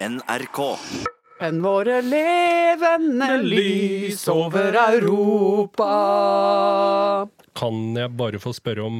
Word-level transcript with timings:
NRK. 0.00 0.58
Enn 1.40 1.62
våre 1.64 2.02
levende 2.04 3.28
lys 3.44 4.26
over 4.28 4.76
Europa. 4.76 5.88
Kan 7.56 7.96
jeg 7.96 8.12
bare 8.16 8.40
få 8.40 8.52
spørre 8.56 8.84
om 8.84 8.98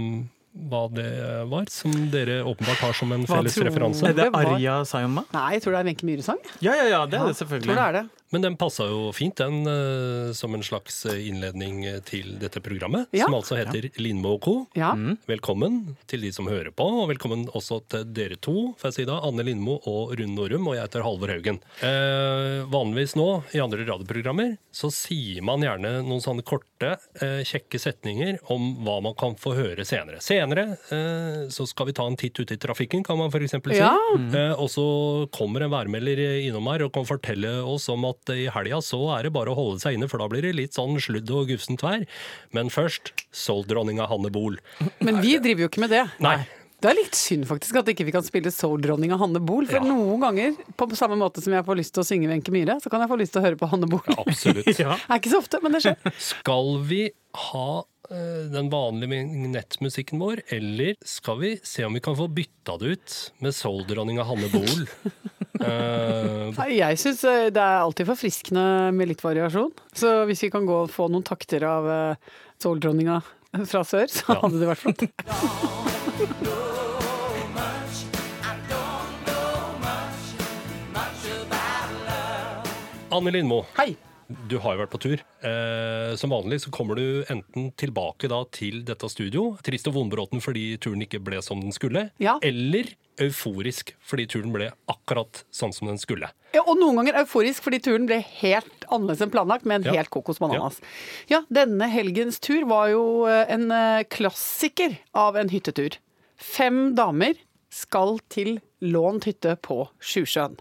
hva 0.70 0.86
det 0.88 1.10
var, 1.50 1.66
som 1.68 1.92
dere 2.12 2.38
åpenbart 2.48 2.80
har 2.80 2.96
som 2.96 3.12
en 3.12 3.26
felles 3.28 3.58
referanse? 3.60 4.08
Er 4.08 4.16
det 4.16 4.30
Arja 4.32 4.78
Sayonma? 4.88 5.26
Nei, 5.36 5.50
jeg 5.58 5.66
tror 5.66 5.76
det 5.76 5.82
er 5.82 5.88
Wenche 5.90 6.08
Myhre-sang. 6.08 6.40
Ja, 6.64 6.72
ja, 6.80 6.86
ja, 6.94 7.02
det 7.04 7.04
er 7.04 7.10
det 7.10 7.20
Tror 7.20 7.28
det 7.28 7.40
selvfølgelig. 7.42 7.76
er 7.76 7.98
det. 7.98 8.04
Men 8.34 8.42
den 8.42 8.56
passa 8.58 8.88
jo 8.90 9.12
fint, 9.14 9.36
den, 9.38 9.60
eh, 9.70 10.32
som 10.34 10.54
en 10.56 10.62
slags 10.66 11.04
eh, 11.06 11.28
innledning 11.28 11.84
til 12.08 12.32
dette 12.40 12.58
programmet, 12.64 13.06
Ja. 13.14 13.24
som 13.28 13.36
altså 13.38 13.54
heter 13.56 13.86
Lindmo 14.02 14.32
og 14.34 14.40
co. 14.42 14.54
Ja. 14.74 14.90
Velkommen 15.28 15.94
til 16.10 16.20
de 16.26 16.32
som 16.34 16.48
hører 16.50 16.72
på, 16.74 16.82
og 17.02 17.08
velkommen 17.12 17.44
også 17.54 17.78
til 17.88 18.02
dere 18.16 18.36
to, 18.42 18.74
får 18.80 18.90
jeg 18.90 18.94
si 18.98 19.04
da, 19.06 19.20
Anne 19.22 19.44
Lindmo 19.46 19.76
og 19.86 20.16
Rune 20.18 20.34
Norum, 20.34 20.66
og 20.66 20.74
jeg 20.74 20.88
heter 20.88 21.04
Halvor 21.06 21.30
Haugen. 21.30 21.60
Eh, 21.86 22.66
vanligvis 22.72 23.14
nå, 23.14 23.28
i 23.54 23.62
andre 23.62 23.86
radioprogrammer, 23.86 24.56
så 24.74 24.90
sier 24.90 25.40
man 25.46 25.62
gjerne 25.62 26.02
noen 26.02 26.20
sånne 26.24 26.42
korte, 26.42 26.96
eh, 27.22 27.44
kjekke 27.46 27.78
setninger 27.78 28.40
om 28.50 28.74
hva 28.84 28.98
man 29.06 29.14
kan 29.14 29.36
få 29.38 29.54
høre 29.54 29.86
senere. 29.86 30.18
Senere 30.20 30.66
eh, 30.90 31.46
så 31.48 31.64
skal 31.70 31.86
vi 31.86 31.92
ta 31.96 32.04
en 32.10 32.18
titt 32.18 32.34
ute 32.42 32.58
i 32.58 32.60
trafikken, 32.60 33.04
kan 33.06 33.16
man 33.22 33.30
f.eks. 33.30 33.54
si. 33.54 33.78
Ja. 33.78 33.94
Eh, 34.18 34.52
og 34.58 34.66
så 34.74 35.30
kommer 35.30 35.62
en 35.62 35.70
værmelder 35.70 36.18
innom 36.42 36.66
her 36.74 36.82
og 36.88 36.92
kan 36.92 37.06
fortelle 37.06 37.62
oss 37.62 37.86
om 37.88 38.04
at 38.10 38.15
i 38.34 38.48
helga 38.52 38.80
så 38.84 39.00
er 39.18 39.26
det 39.28 39.32
bare 39.36 39.52
å 39.52 39.58
holde 39.58 39.80
seg 39.82 39.96
inne, 39.98 40.08
for 40.10 40.18
da 40.22 40.28
blir 40.32 40.42
det 40.46 40.54
litt 40.56 40.76
sånn 40.76 40.98
sludd 41.02 41.30
og 41.30 41.48
gufsent 41.52 41.82
vær. 41.84 42.04
Men 42.56 42.70
først 42.72 43.12
Soul-dronninga 43.32 44.06
Hanne 44.10 44.30
Bol. 44.34 44.58
Men 45.04 45.20
vi 45.24 45.36
driver 45.38 45.66
jo 45.66 45.68
ikke 45.72 45.84
med 45.86 45.94
det. 45.94 46.04
Nei. 46.24 46.38
Det 46.76 46.90
er 46.90 46.98
litt 46.98 47.16
synd 47.16 47.46
faktisk 47.48 47.78
at 47.80 47.88
ikke 47.88 48.04
vi 48.04 48.12
kan 48.12 48.22
spille 48.26 48.50
Soul-dronninga 48.52 49.16
Hanne 49.18 49.40
Bol. 49.40 49.64
For 49.66 49.78
Ja. 49.80 49.86
noen 49.88 50.20
ganger, 50.20 50.52
på 50.76 50.90
samme 50.94 51.16
måte 51.16 51.40
som 51.42 51.54
jeg 51.56 51.64
får 51.64 51.78
lyst 51.80 51.94
til 51.96 52.02
å 52.02 52.06
synge 52.06 52.28
Wenche 52.28 52.52
Myhre, 52.52 52.76
så 52.84 52.90
kan 52.92 53.00
jeg 53.00 53.08
få 53.08 53.16
lyst 53.18 53.32
til 53.32 53.40
å 53.40 53.46
høre 53.46 53.56
på 53.56 53.68
Hanne 53.72 53.88
Bol. 53.88 54.02
Absolutt. 54.18 54.68
Ja. 54.84 54.92
Det 54.96 55.08
er 55.08 55.20
ikke 55.22 55.32
så 55.32 55.40
ofte, 55.40 55.62
men 55.64 55.72
det 55.72 55.80
skjer. 55.86 55.96
Skal 56.20 56.68
vi 56.84 57.00
ha 57.48 57.68
eh, 58.12 58.44
den 58.52 58.68
vanlige 58.70 59.22
nettmusikken 59.56 60.20
vår, 60.20 60.44
eller 60.52 60.94
skal 61.04 61.40
vi 61.40 61.54
se 61.64 61.84
om 61.88 61.96
vi 61.96 62.04
kan 62.04 62.14
få 62.20 62.28
bytta 62.28 62.76
det 62.84 62.92
ut 62.98 63.16
med 63.40 63.56
soul-dronninga 63.56 64.28
Hanne 64.28 64.52
Bol? 64.52 64.84
Eh, 65.60 66.50
Nei, 66.56 66.68
Jeg 66.78 66.98
syns 67.00 67.20
det 67.24 67.60
er 67.62 67.80
alltid 67.82 68.06
forfriskende 68.10 68.66
med 68.96 69.08
litt 69.12 69.22
variasjon. 69.24 69.72
Så 69.96 70.12
hvis 70.28 70.42
vi 70.46 70.50
kan 70.52 70.66
gå 70.68 70.82
og 70.84 70.90
få 70.92 71.08
noen 71.12 71.24
takter 71.26 71.64
av 71.68 71.88
eh, 71.90 72.34
Soul-dronninga 72.62 73.20
fra 73.66 73.84
sør, 73.88 74.06
så 74.12 74.34
Ja. 74.36 74.40
hadde 74.44 74.60
det 74.60 74.68
vært 74.68 74.84
flott. 74.84 75.06
Anne 83.10 83.30
Lindmo, 83.30 83.64
Hei! 83.78 83.96
Du 84.48 84.56
har 84.58 84.74
jo 84.74 84.80
vært 84.82 84.90
på 84.92 85.00
tur. 85.02 85.20
Eh, 85.46 86.14
som 86.18 86.32
vanlig 86.34 86.58
så 86.64 86.70
kommer 86.74 86.98
du 86.98 87.24
enten 87.30 87.70
tilbake 87.78 88.28
da 88.28 88.42
til 88.54 88.82
dette 88.88 89.08
studio, 89.12 89.56
trist 89.62 89.86
og 89.90 89.94
vondbråten 89.98 90.42
fordi 90.42 90.76
turen 90.82 91.04
ikke 91.06 91.20
ble 91.22 91.40
som 91.42 91.60
den 91.62 91.72
skulle, 91.72 92.10
Ja. 92.18 92.38
eller 92.42 92.90
euforisk 93.22 93.94
fordi 94.04 94.26
turen 94.28 94.52
ble 94.52 94.70
akkurat 94.92 95.44
sånn 95.54 95.72
som 95.72 95.88
den 95.88 95.98
skulle. 95.98 96.28
Ja, 96.52 96.62
og 96.66 96.76
noen 96.80 96.96
ganger 97.00 97.22
euforisk 97.22 97.62
fordi 97.64 97.78
turen 97.80 98.06
ble 98.06 98.20
helt 98.42 98.84
annerledes 98.90 99.22
enn 99.22 99.30
planlagt, 99.32 99.64
med 99.64 99.80
en 99.86 99.92
Ja. 99.94 99.98
helt 100.00 100.10
kokos 100.10 100.38
bananas. 100.38 100.80
Ja. 101.28 101.42
denne 101.52 101.88
helgens 101.90 102.38
tur 102.40 102.66
var 102.66 102.88
jo 102.90 103.26
eh, 103.26 103.46
en 103.48 103.70
eh, 103.70 104.02
klassiker 104.04 104.98
av 105.14 105.36
en 105.36 105.48
hyttetur. 105.48 105.96
Fem 106.36 106.94
damer 106.94 107.34
skal 107.70 108.18
til 108.28 108.60
lånt 108.82 109.24
hytte 109.24 109.56
på 109.60 109.88
Sjusjøen. 110.00 110.58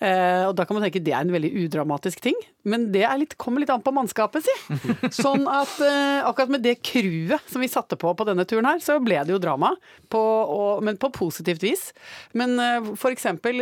Eh, 0.00 0.46
og 0.48 0.54
da 0.56 0.64
kan 0.64 0.78
man 0.78 0.84
tenke 0.86 1.02
det 1.04 1.12
er 1.12 1.26
en 1.26 1.32
veldig 1.34 1.50
udramatisk 1.66 2.22
ting, 2.24 2.36
men 2.64 2.86
det 2.94 3.02
er 3.04 3.18
litt, 3.20 3.36
kommer 3.40 3.60
litt 3.60 3.72
an 3.72 3.84
på 3.84 3.92
mannskapet, 3.92 4.46
si. 4.46 4.78
Sånn 5.22 5.44
at 5.44 5.74
eh, 5.84 6.24
akkurat 6.24 6.54
med 6.56 6.64
det 6.64 6.78
crewet 6.80 7.52
som 7.52 7.60
vi 7.60 7.68
satte 7.68 7.98
på 8.00 8.14
på 8.16 8.26
denne 8.28 8.46
turen 8.48 8.70
her, 8.70 8.80
så 8.80 8.96
ble 9.04 9.20
det 9.20 9.34
jo 9.34 9.42
drama, 9.42 9.74
på, 10.10 10.20
og, 10.20 10.80
men 10.86 10.96
på 11.00 11.12
positivt 11.12 11.64
vis. 11.66 11.90
Men 12.32 12.56
eh, 12.56 12.92
for 12.96 13.12
eksempel 13.12 13.60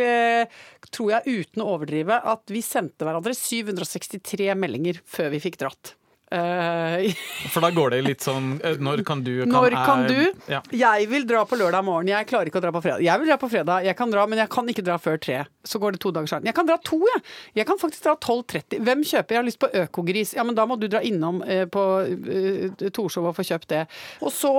tror 0.95 1.11
jeg 1.11 1.41
uten 1.43 1.63
å 1.63 1.73
overdrive 1.75 2.21
at 2.31 2.51
vi 2.53 2.63
sendte 2.63 3.03
hverandre 3.03 3.35
763 3.35 4.53
meldinger 4.55 5.03
før 5.03 5.33
vi 5.35 5.43
fikk 5.43 5.59
dratt. 5.59 5.95
Eh, 6.31 7.09
For 7.53 7.63
da 7.63 7.71
går 7.73 7.95
det 7.95 7.99
litt 8.05 8.21
sånn 8.21 8.59
eh, 8.61 8.75
Når 8.77 9.01
kan 9.07 9.23
du 9.25 9.31
kan 9.41 9.49
når 9.49 9.73
kan 9.73 10.03
du? 10.05 10.19
Ja. 10.51 10.59
Jeg 10.69 11.07
vil 11.09 11.23
dra 11.25 11.41
på 11.49 11.57
lørdag 11.57 11.81
morgen. 11.87 12.11
Jeg 12.11 12.27
klarer 12.29 12.51
ikke 12.51 12.59
å 12.61 12.63
dra 12.67 12.73
på 12.75 12.81
fredag. 12.85 13.01
Jeg 13.01 13.21
vil 13.23 13.31
dra 13.31 13.37
på 13.41 13.49
fredag, 13.49 13.87
jeg 13.87 13.97
kan 13.97 14.13
dra, 14.13 14.25
men 14.29 14.37
jeg 14.43 14.51
kan 14.53 14.69
ikke 14.69 14.83
dra 14.85 14.99
før 15.01 15.17
tre. 15.21 15.39
Så 15.65 15.81
går 15.81 15.95
det 15.97 16.01
to 16.03 16.11
dager 16.13 16.29
siden. 16.29 16.45
Jeg 16.51 16.55
kan 16.59 16.69
dra 16.69 16.77
to, 16.85 16.99
jeg. 17.15 17.23
Jeg 17.57 17.65
kan 17.69 17.81
faktisk 17.81 18.05
dra 18.05 18.13
12.30. 18.21 18.77
Hvem 18.85 19.01
kjøper? 19.09 19.35
Jeg 19.35 19.41
har 19.41 19.47
lyst 19.49 19.61
på 19.63 19.71
økogris. 19.81 20.35
Ja, 20.37 20.45
men 20.45 20.57
da 20.59 20.67
må 20.69 20.77
du 20.79 20.85
dra 20.91 21.01
innom 21.05 21.41
eh, 21.47 21.65
på 21.71 21.85
eh, 22.05 22.89
Torshov 22.93 23.31
og 23.31 23.37
få 23.39 23.47
kjøpt 23.49 23.71
det. 23.73 23.81
Og 24.21 24.29
så 24.35 24.53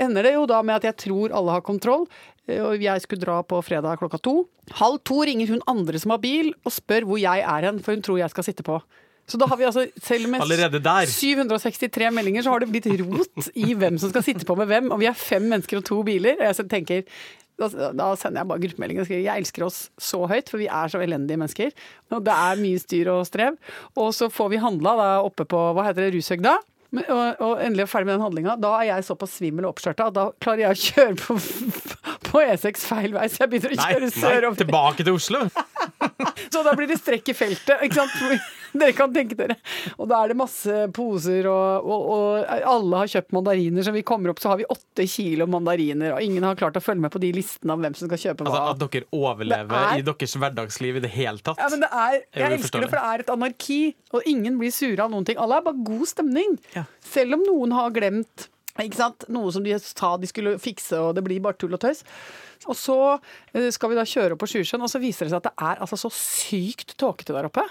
ender 0.00 0.28
det 0.28 0.34
jo 0.36 0.44
da 0.50 0.60
med 0.66 0.76
at 0.82 0.90
jeg 0.90 1.00
tror 1.06 1.32
alle 1.40 1.56
har 1.56 1.64
kontroll. 1.64 2.04
eh, 2.48 2.60
Og 2.60 2.84
jeg 2.84 3.00
skulle 3.06 3.24
dra 3.24 3.38
på 3.48 3.62
fredag 3.64 3.96
klokka 4.02 4.20
to. 4.20 4.36
Halv 4.82 5.00
to 5.08 5.22
ringer 5.24 5.48
hun 5.56 5.64
andre 5.72 5.98
som 6.00 6.12
har 6.14 6.20
bil 6.20 6.52
og 6.64 6.72
spør 6.76 7.08
hvor 7.08 7.20
jeg 7.20 7.40
er 7.48 7.68
hen, 7.70 7.80
for 7.84 7.96
hun 7.96 8.04
tror 8.04 8.20
jeg 8.20 8.32
skal 8.36 8.44
sitte 8.50 8.66
på. 8.66 8.76
Så 9.26 9.38
da 9.40 9.46
har 9.48 9.56
vi 9.56 9.64
altså, 9.64 9.86
selv 10.04 10.28
med 10.28 10.42
763 11.08 12.10
meldinger, 12.12 12.44
så 12.44 12.52
har 12.52 12.60
det 12.64 12.68
blitt 12.74 12.88
rot 13.00 13.48
i 13.56 13.70
hvem 13.78 13.96
som 14.00 14.10
skal 14.12 14.24
sitte 14.26 14.44
på 14.48 14.56
med 14.58 14.68
hvem. 14.68 14.90
Og 14.92 15.00
vi 15.00 15.08
er 15.08 15.16
fem 15.16 15.46
mennesker 15.48 15.80
og 15.80 15.86
to 15.88 16.02
biler. 16.04 16.36
Og 16.40 16.44
jeg 16.50 16.68
tenker 16.68 17.06
da, 17.60 17.68
da 17.94 18.10
sender 18.18 18.42
jeg 18.42 18.50
bare 18.50 18.62
gruppemelding 18.66 18.98
og 19.00 19.06
skriver 19.06 19.24
jeg 19.28 19.44
elsker 19.44 19.64
oss 19.68 19.76
så 20.02 20.24
høyt, 20.28 20.48
for 20.50 20.58
vi 20.60 20.66
er 20.68 20.90
så 20.92 21.00
elendige 21.04 21.38
mennesker. 21.40 21.72
Og 22.12 22.24
det 22.26 22.34
er 22.34 22.60
mye 22.60 22.80
styr 22.82 23.12
og 23.14 23.24
strev. 23.28 23.56
Og 23.96 24.10
så 24.16 24.28
får 24.34 24.50
vi 24.56 24.62
handla 24.64 24.96
da 25.00 25.08
oppe 25.24 25.46
på 25.48 25.60
hva 25.76 25.84
heter 25.88 26.08
det, 26.08 26.14
Rushøgda. 26.18 26.56
Men- 26.94 27.08
Og, 27.10 27.40
og 27.42 27.62
endelig 27.64 27.88
ferdig 27.90 28.06
med 28.06 28.14
den 28.18 28.22
handlinga. 28.22 28.52
Da 28.62 28.74
er 28.80 28.84
jeg 28.92 29.06
såpass 29.08 29.32
svimmel 29.40 29.64
og 29.66 29.72
oppskjørta 29.74 30.10
at 30.12 30.14
da 30.14 30.26
klarer 30.38 30.62
jeg 30.62 30.70
å 30.70 30.82
kjøre 30.82 31.16
på, 31.18 31.38
på 32.28 32.42
E6 32.44 32.84
feil 32.90 33.16
vei, 33.16 33.24
så 33.32 33.42
jeg 33.46 33.50
begynner 33.54 33.72
å 33.74 33.78
kjøre 33.80 33.94
kjøre 33.96 34.10
nei, 34.10 34.20
sørover. 34.20 34.58
tilbake 34.60 35.06
til 35.08 35.16
Oslo! 35.16 35.40
Så 36.54 36.60
da 36.62 36.70
blir 36.78 36.86
det 36.86 37.00
strekk 37.00 37.32
i 37.32 37.34
feltet. 37.34 37.80
Ikke 37.82 37.96
sant? 38.04 38.44
Dere 38.80 38.94
kan 38.96 39.12
tenke 39.14 39.36
dere. 39.38 39.54
Og 39.94 40.08
da 40.10 40.18
er 40.24 40.32
det 40.32 40.36
masse 40.38 40.78
poser, 40.96 41.46
og, 41.50 41.86
og, 41.86 42.06
og 42.14 42.54
alle 42.74 43.02
har 43.02 43.10
kjøpt 43.12 43.34
mandariner. 43.36 43.86
Så 43.86 43.92
vi 43.94 44.02
kommer 44.06 44.32
opp, 44.32 44.40
så 44.42 44.50
har 44.50 44.58
vi 44.58 44.66
åtte 44.70 45.06
kilo 45.10 45.46
mandariner, 45.50 46.16
og 46.16 46.24
ingen 46.26 46.46
har 46.46 46.58
klart 46.58 46.78
å 46.80 46.82
følge 46.82 47.04
med 47.04 47.14
på 47.14 47.22
de 47.22 47.30
listene 47.36 47.76
av 47.76 47.84
hvem 47.84 47.94
som 47.98 48.10
skal 48.10 48.22
kjøpe 48.24 48.46
hva. 48.48 48.54
Altså 48.54 48.72
At 48.74 48.94
dere 48.96 49.08
overlever 49.14 49.76
er- 49.78 50.00
i 50.02 50.06
deres 50.06 50.34
hverdagsliv 50.40 50.98
i 50.98 51.04
det 51.06 51.12
hele 51.14 51.38
tatt. 51.44 51.60
Ja, 51.62 51.68
men 51.70 51.84
det 51.86 51.90
er, 51.92 52.18
jeg 52.34 52.58
elsker 52.58 52.82
det, 52.82 52.90
for 52.90 52.98
det 52.98 53.12
er 53.12 53.24
et 53.26 53.30
anarki, 53.36 53.78
og 54.14 54.26
ingen 54.30 54.58
blir 54.58 54.74
sure 54.74 55.06
av 55.06 55.12
noen 55.14 55.28
ting. 55.28 55.38
Alle 55.38 55.60
er 55.60 55.68
bare 55.68 55.86
god 55.86 56.08
stemning. 56.10 56.58
Ja. 56.74 56.84
Selv 57.04 57.38
om 57.38 57.46
noen 57.46 57.76
har 57.78 57.94
glemt 57.94 58.48
ikke 58.82 58.98
sant? 58.98 59.28
noe 59.30 59.52
som 59.54 59.62
de 59.62 59.76
sa 59.78 60.16
de 60.18 60.26
skulle 60.26 60.56
fikse, 60.58 60.98
og 60.98 61.14
det 61.14 61.22
blir 61.22 61.38
bare 61.44 61.54
tull 61.60 61.76
og 61.76 61.82
tøys. 61.84 62.02
Og 62.66 62.74
så 62.78 62.96
eh, 63.54 63.68
skal 63.74 63.92
vi 63.92 63.98
da 63.98 64.02
kjøre 64.08 64.34
opp 64.34 64.42
på 64.42 64.48
Sjusjøen, 64.50 64.82
og 64.82 64.90
så 64.90 64.98
viser 65.02 65.28
det 65.28 65.34
seg 65.34 65.42
at 65.42 65.46
det 65.50 65.54
er 65.62 65.82
altså 65.84 65.98
så 66.00 66.10
sykt 66.10 66.96
tåkete 66.98 67.36
der 67.36 67.46
oppe. 67.46 67.62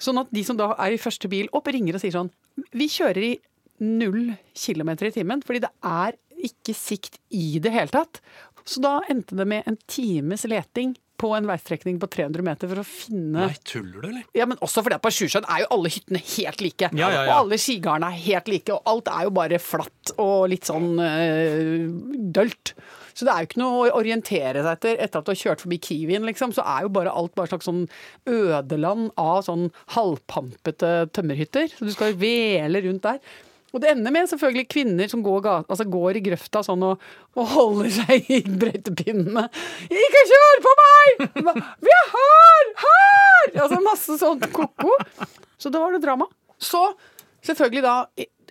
Sånn 0.00 0.20
at 0.22 0.30
de 0.32 0.42
som 0.46 0.58
da 0.58 0.72
er 0.80 0.96
i 0.96 1.00
første 1.00 1.28
bil 1.30 1.50
opp, 1.56 1.68
ringer 1.68 1.98
og 1.98 2.02
sier 2.02 2.14
sånn 2.14 2.30
Vi 2.76 2.88
kjører 2.90 3.26
i 3.26 3.34
null 3.84 4.34
kilometer 4.56 5.08
i 5.08 5.14
timen, 5.14 5.44
fordi 5.44 5.62
det 5.64 5.70
er 5.86 6.16
ikke 6.40 6.72
sikt 6.76 7.18
i 7.36 7.58
det 7.60 7.72
hele 7.74 7.92
tatt. 7.92 8.20
Så 8.68 8.80
da 8.84 8.98
endte 9.12 9.36
det 9.36 9.46
med 9.48 9.68
en 9.68 9.78
times 9.88 10.44
leting 10.48 10.94
på 11.20 11.34
en 11.36 11.48
veistrekning 11.48 11.98
på 12.00 12.08
300 12.08 12.44
meter 12.44 12.70
for 12.70 12.80
å 12.80 12.84
finne 12.86 13.42
Nei, 13.44 13.56
tuller 13.68 14.00
du, 14.00 14.06
eller? 14.08 14.22
ja, 14.36 14.46
men 14.48 14.60
også 14.64 14.80
fordi 14.84 14.96
at 14.96 15.04
på 15.04 15.12
Sjusjøen 15.12 15.48
er 15.52 15.64
jo 15.64 15.68
alle 15.76 15.92
hyttene 15.92 16.22
helt 16.24 16.64
like. 16.64 16.88
Ja, 16.96 17.10
ja, 17.10 17.10
ja. 17.10 17.24
Og 17.26 17.32
alle 17.42 17.58
skigardene 17.60 18.08
er 18.08 18.22
helt 18.24 18.48
like, 18.48 18.72
og 18.72 18.88
alt 18.88 19.10
er 19.12 19.26
jo 19.28 19.34
bare 19.36 19.60
flatt 19.60 20.14
og 20.16 20.46
litt 20.52 20.70
sånn 20.70 20.94
øh, 20.96 21.90
dølt. 22.36 22.72
Så 23.20 23.26
det 23.28 23.32
er 23.34 23.42
jo 23.42 23.48
ikke 23.50 23.60
noe 23.60 23.90
å 23.90 23.98
orientere 23.98 24.62
seg 24.64 24.70
etter 24.78 25.02
etter 25.04 25.20
at 25.20 25.26
du 25.26 25.34
har 25.34 25.36
kjørt 25.42 25.60
forbi 25.60 25.76
Kiwien, 25.84 26.24
liksom. 26.24 26.54
Så 26.56 26.64
er 26.64 26.86
jo 26.86 26.92
bare 26.94 27.12
alt 27.12 27.34
bare 27.36 27.50
slags 27.50 27.68
sånn 27.68 27.82
ødeland 28.24 29.10
av 29.20 29.42
sånn 29.44 29.66
halvpampete 29.92 30.92
tømmerhytter. 31.12 31.68
Så 31.74 31.84
du 31.84 31.92
skal 31.92 32.16
vele 32.16 32.80
rundt 32.86 33.04
der. 33.04 33.20
Og 33.74 33.84
det 33.84 33.92
ender 33.92 34.14
med 34.14 34.30
selvfølgelig 34.30 34.70
kvinner 34.72 35.12
som 35.12 35.20
går, 35.22 35.44
altså 35.60 35.84
går 35.92 36.18
i 36.18 36.24
grøfta 36.30 36.64
sånn 36.66 36.82
og, 36.88 37.04
og 37.36 37.52
holder 37.52 37.92
seg 38.00 38.32
i 38.32 38.40
brøytepinnene. 38.48 39.44
'Ikke 39.84 40.24
kjør 40.32 40.64
på 40.64 40.74
meg! 40.80 41.22
Vi 41.84 41.94
er 42.00 42.10
her! 42.16 42.72
Her!' 42.86 43.54
Altså 43.66 43.84
masse 43.84 44.18
sånt 44.24 44.48
ko-ko. 44.56 44.96
Så 45.60 45.68
da 45.68 45.84
var 45.84 45.92
det 45.92 46.02
drama. 46.08 46.26
Så 46.56 46.82
selvfølgelig 47.44 47.84
da 47.84 47.94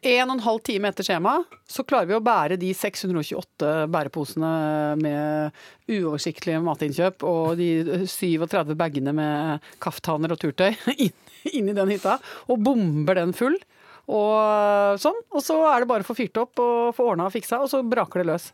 en 0.02 0.30
og 0.30 0.36
en 0.36 0.44
halv 0.46 0.62
time 0.66 0.90
etter 0.90 1.06
skjema, 1.06 1.40
så 1.68 1.84
klarer 1.88 2.10
vi 2.10 2.16
å 2.18 2.24
bære 2.24 2.58
de 2.60 2.70
628 2.76 3.72
bæreposene 3.92 4.52
med 5.02 5.60
uoversiktlige 5.90 6.62
matinnkjøp 6.64 7.26
og 7.28 7.60
de 7.60 8.06
37 8.08 8.76
bagene 8.80 9.14
med 9.16 9.68
kaftaner 9.84 10.36
og 10.36 10.40
turtøy 10.42 10.72
inn, 11.06 11.14
i 11.44 11.76
den 11.76 11.92
hytta, 11.92 12.20
og 12.48 12.64
bomber 12.64 13.20
den 13.20 13.36
full. 13.36 13.58
Og 14.10 14.98
sånn. 14.98 15.20
Og 15.36 15.44
så 15.46 15.60
er 15.70 15.84
det 15.84 15.90
bare 15.92 16.06
å 16.06 16.08
få 16.08 16.18
fyrt 16.18 16.40
opp 16.42 16.62
og 16.64 16.96
få 16.98 17.12
ordna 17.12 17.28
og 17.30 17.36
fiksa, 17.36 17.62
og 17.62 17.70
så 17.70 17.84
braker 17.86 18.24
det 18.24 18.32
løs. 18.32 18.50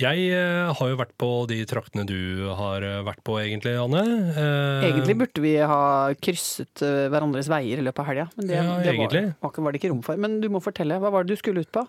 Jeg 0.00 0.22
eh, 0.32 0.70
har 0.72 0.88
jo 0.88 0.96
vært 0.96 1.12
på 1.20 1.26
de 1.50 1.58
traktene 1.68 2.06
du 2.08 2.48
har 2.56 2.80
eh, 2.86 3.02
vært 3.04 3.20
på, 3.26 3.34
egentlig, 3.42 3.74
Anne. 3.76 4.00
Eh, 4.32 4.86
Egentlig 4.88 5.16
burde 5.20 5.42
vi 5.44 5.50
ha 5.60 5.80
krysset 6.16 6.80
eh, 6.80 7.10
hverandres 7.12 7.50
veier 7.52 7.82
i 7.82 7.84
løpet 7.84 8.00
av 8.00 8.08
helga, 8.08 8.24
men 8.38 8.48
det, 8.48 8.56
Ja, 8.56 8.62
det 8.80 8.94
var, 8.96 9.52
var, 9.52 9.68
det 9.68 9.82
ikke 9.82 9.90
rom 9.92 10.00
for. 10.06 10.16
Men 10.16 10.38
du 10.40 10.48
må 10.52 10.62
fortelle, 10.64 10.96
hva 11.02 11.12
var 11.12 11.28
det 11.28 11.36
du 11.36 11.42
skulle 11.42 11.66
ut 11.66 11.72
på? 11.76 11.84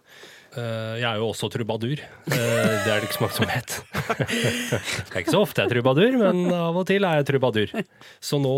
eh, 0.59 0.99
jeg 0.99 1.07
er 1.13 1.21
jo 1.21 1.29
også 1.31 1.47
trubadur. 1.55 2.03
Eh, 2.03 2.75
det 2.83 2.91
er 2.91 2.99
det 2.99 3.07
ikke 3.07 3.21
så 3.21 3.23
mange 3.23 3.39
som 3.39 3.47
vet. 3.53 3.79
det 5.07 5.15
er 5.15 5.23
ikke 5.23 5.37
så 5.37 5.45
ofte 5.45 5.63
jeg 5.63 5.71
er 5.71 5.75
trubadur, 5.77 6.19
men 6.25 6.43
av 6.59 6.83
og 6.83 6.87
til 6.91 7.07
er 7.07 7.21
jeg 7.21 7.29
trubadur. 7.31 7.71
Så 8.19 8.41
nå 8.43 8.55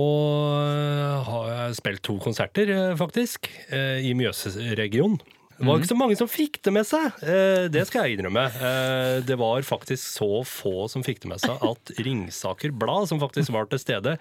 har 1.29 1.53
jeg 1.53 1.79
spilt 1.83 2.05
to 2.09 2.17
konserter, 2.23 2.73
faktisk, 2.97 3.53
i 3.69 4.17
Mjøsregionen. 4.17 5.21
Det 5.55 5.63
var 5.63 5.77
ikke 5.79 5.87
så 5.87 5.95
mange 5.95 6.15
som 6.19 6.27
fikk 6.27 6.57
det 6.67 6.71
med 6.75 6.83
seg, 6.87 7.05
eh, 7.23 7.67
det 7.71 7.85
skal 7.87 8.03
jeg 8.09 8.17
innrømme. 8.17 8.43
Eh, 8.59 9.21
Det 9.23 9.37
var 9.39 9.63
faktisk 9.63 10.03
så 10.03 10.41
få 10.43 10.89
som 10.91 11.03
fikk 11.05 11.21
det 11.23 11.29
med 11.31 11.39
seg 11.39 11.63
at 11.63 11.91
Ringsaker 12.05 12.73
Blad, 12.75 13.07
som 13.07 13.21
faktisk 13.21 13.53
var 13.55 13.69
til 13.71 13.79
stede, 13.79 14.17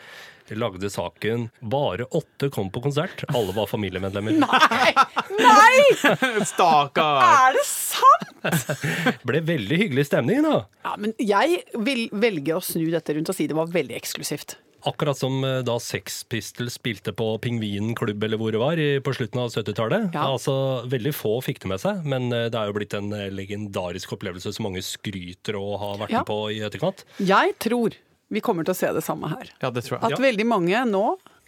lagde 0.55 0.91
saken 0.93 1.49
'Bare 1.59 2.05
åtte 2.13 2.51
kom 2.53 2.71
på 2.71 2.83
konsert'. 2.85 3.25
Alle 3.35 3.53
var 3.57 3.67
familiemedlemmer. 3.67 4.37
Nei! 4.39 4.93
Nei! 5.41 6.45
Stakkar! 6.53 7.49
Er 7.49 7.57
det 7.59 7.65
sant?! 7.67 9.19
Ble 9.25 9.41
veldig 9.41 9.79
hyggelig 9.81 10.07
stemning, 10.07 10.45
da. 10.45 10.67
Ja, 10.85 10.95
men 11.01 11.15
jeg 11.19 11.65
vil 11.75 12.07
velge 12.13 12.55
å 12.55 12.63
snu 12.63 12.87
dette 12.93 13.17
rundt 13.17 13.33
og 13.33 13.35
si 13.39 13.49
det 13.51 13.57
var 13.57 13.73
veldig 13.73 13.97
eksklusivt. 13.99 14.59
Akkurat 14.85 15.17
som 15.19 15.39
eh, 15.47 15.61
da 15.65 15.79
Sex 15.81 16.23
Pistols 16.29 16.77
spilte 16.79 17.15
på 17.17 17.27
Pingvinen 17.45 17.95
klubb, 17.99 18.23
eller 18.27 18.41
hvor 18.41 18.53
det 18.55 18.61
var, 18.63 18.81
på 19.07 19.15
slutten 19.17 19.41
av 19.41 19.53
70-tallet. 19.55 20.11
Ja. 20.17 20.27
Altså, 20.35 20.55
Veldig 20.93 21.15
få 21.17 21.37
fikk 21.45 21.63
det 21.65 21.71
med 21.73 21.81
seg, 21.83 22.03
men 22.09 22.29
eh, 22.33 22.49
det 22.53 22.61
er 22.61 22.69
jo 22.71 22.77
blitt 22.77 22.97
en 22.99 23.13
eh, 23.17 23.31
legendarisk 23.33 24.13
opplevelse 24.19 24.53
som 24.53 24.69
mange 24.69 24.83
skryter 24.85 25.57
og 25.61 25.79
har 25.83 26.01
vært 26.05 26.13
Ja. 26.17 26.21
med 26.25 26.29
på 26.33 26.41
i 26.53 26.61
etterkant. 26.67 27.07
Jeg 27.21 27.55
tror 27.65 27.97
vi 28.35 28.41
kommer 28.43 28.65
til 28.67 28.75
å 28.75 28.79
se 28.79 28.89
det 28.97 29.05
samme 29.07 29.29
her. 29.31 29.51
Ja, 29.63 29.71
det 29.71 29.85
tror 29.87 30.01
jeg. 30.01 30.13
At 30.13 30.21
veldig 30.21 30.47
mange 30.49 30.81
nå 30.91 31.05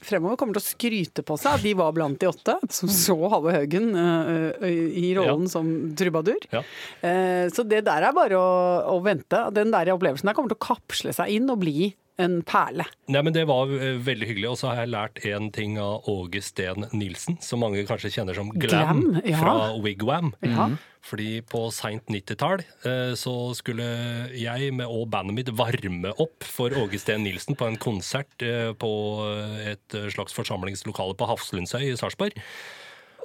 fremover 0.07 0.37
kommer 0.37 0.55
til 0.59 0.61
å 0.61 0.67
skryte 0.67 1.23
på 1.25 1.39
seg 1.41 1.57
at 1.57 1.63
de 1.65 1.73
var 1.75 1.95
blant 1.97 2.19
de 2.21 2.29
åtte, 2.29 2.55
som 2.77 2.91
så 2.93 3.17
Halvor 3.33 3.55
Haugen 3.57 3.89
eh, 3.97 4.67
i 5.01 5.09
rollen 5.17 5.47
Ja. 5.49 5.53
som 5.57 5.71
trubadur. 5.97 6.41
Ja. 6.53 6.61
Uh, 7.01 7.49
så 7.53 7.65
det 7.67 7.81
der 7.89 8.05
er 8.11 8.13
bare 8.17 8.37
å, 8.39 8.51
å 8.93 8.99
vente. 9.05 9.41
Den 9.57 9.73
der 9.73 9.89
opplevelsen 9.97 10.29
der 10.29 10.37
kommer 10.37 10.53
til 10.53 10.61
å 10.61 10.67
kapsle 10.69 11.15
seg 11.17 11.33
inn 11.39 11.49
og 11.51 11.63
bli 11.65 11.89
en 12.23 12.41
perle. 12.47 12.87
Nei, 13.13 13.23
men 13.23 13.35
Det 13.37 13.45
var 13.49 13.71
eh, 13.77 13.97
veldig 14.03 14.29
hyggelig. 14.31 14.51
Og 14.53 14.59
så 14.61 14.71
har 14.71 14.83
jeg 14.83 14.93
lært 14.95 15.23
én 15.29 15.51
ting 15.55 15.77
av 15.83 16.09
Åge 16.11 16.43
Steen 16.45 16.89
Nilsen, 16.97 17.39
som 17.45 17.63
mange 17.63 17.85
kanskje 17.89 18.13
kjenner 18.15 18.37
som 18.37 18.53
Glam, 18.55 19.03
Glam, 19.03 19.21
ja. 19.25 19.41
fra 19.41 19.57
Wigwam. 19.85 20.33
Ja. 20.45 20.71
Fordi 21.07 21.39
på 21.47 21.61
seint 21.71 22.09
90-tall 22.11 22.65
eh, 22.89 23.13
så 23.19 23.35
skulle 23.55 23.87
jeg 24.35 24.73
med, 24.75 24.89
og 24.91 25.07
bandet 25.13 25.37
mitt 25.37 25.53
varme 25.55 26.15
opp 26.23 26.47
for 26.47 26.75
Åge 26.81 26.99
Steen 27.03 27.23
Nilsen 27.27 27.59
på 27.59 27.69
en 27.69 27.79
konsert 27.79 28.43
eh, 28.43 28.73
på 28.75 28.91
et 29.67 30.01
slags 30.15 30.35
forsamlingslokale 30.37 31.15
på 31.19 31.31
Hafslundsøy 31.31 31.93
i 31.93 31.95
Sarpsborg. 32.01 32.35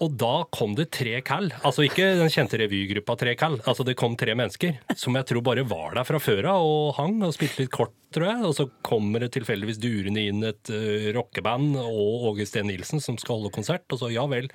Og 0.01 0.15
da 0.17 0.45
kom 0.53 0.73
det 0.77 0.87
tre 0.95 1.19
kall. 1.25 1.51
Altså 1.67 1.85
ikke 1.85 2.07
den 2.17 2.31
kjente 2.33 2.57
revygruppa 2.57 3.15
Tre 3.21 3.35
kall. 3.37 3.59
Altså 3.69 3.85
det 3.85 3.97
kom 3.99 4.15
tre 4.17 4.33
mennesker 4.37 4.79
som 4.97 5.17
jeg 5.17 5.27
tror 5.29 5.43
bare 5.45 5.65
var 5.69 5.93
der 5.97 6.07
fra 6.07 6.21
før 6.21 6.47
av 6.55 6.65
og 6.65 6.95
hang 6.97 7.19
og 7.27 7.35
spilte 7.35 7.61
litt 7.61 7.73
kort, 7.73 7.93
tror 8.15 8.31
jeg. 8.31 8.43
Og 8.49 8.55
så 8.57 8.67
kommer 8.87 9.21
det 9.21 9.33
tilfeldigvis 9.35 9.81
durende 9.83 10.25
inn 10.25 10.41
et 10.47 10.73
uh, 10.73 11.11
rockeband 11.17 11.77
og 11.83 12.31
Åge 12.31 12.49
Steen 12.49 12.71
Nilsen 12.71 13.03
som 13.03 13.19
skal 13.21 13.37
holde 13.37 13.53
konsert. 13.53 13.85
Og 13.93 14.01
så 14.01 14.09
ja 14.13 14.25
vel, 14.31 14.49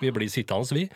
vi 0.00 0.14
blir 0.16 0.32
sittende, 0.32 0.72
vi. 0.72 0.88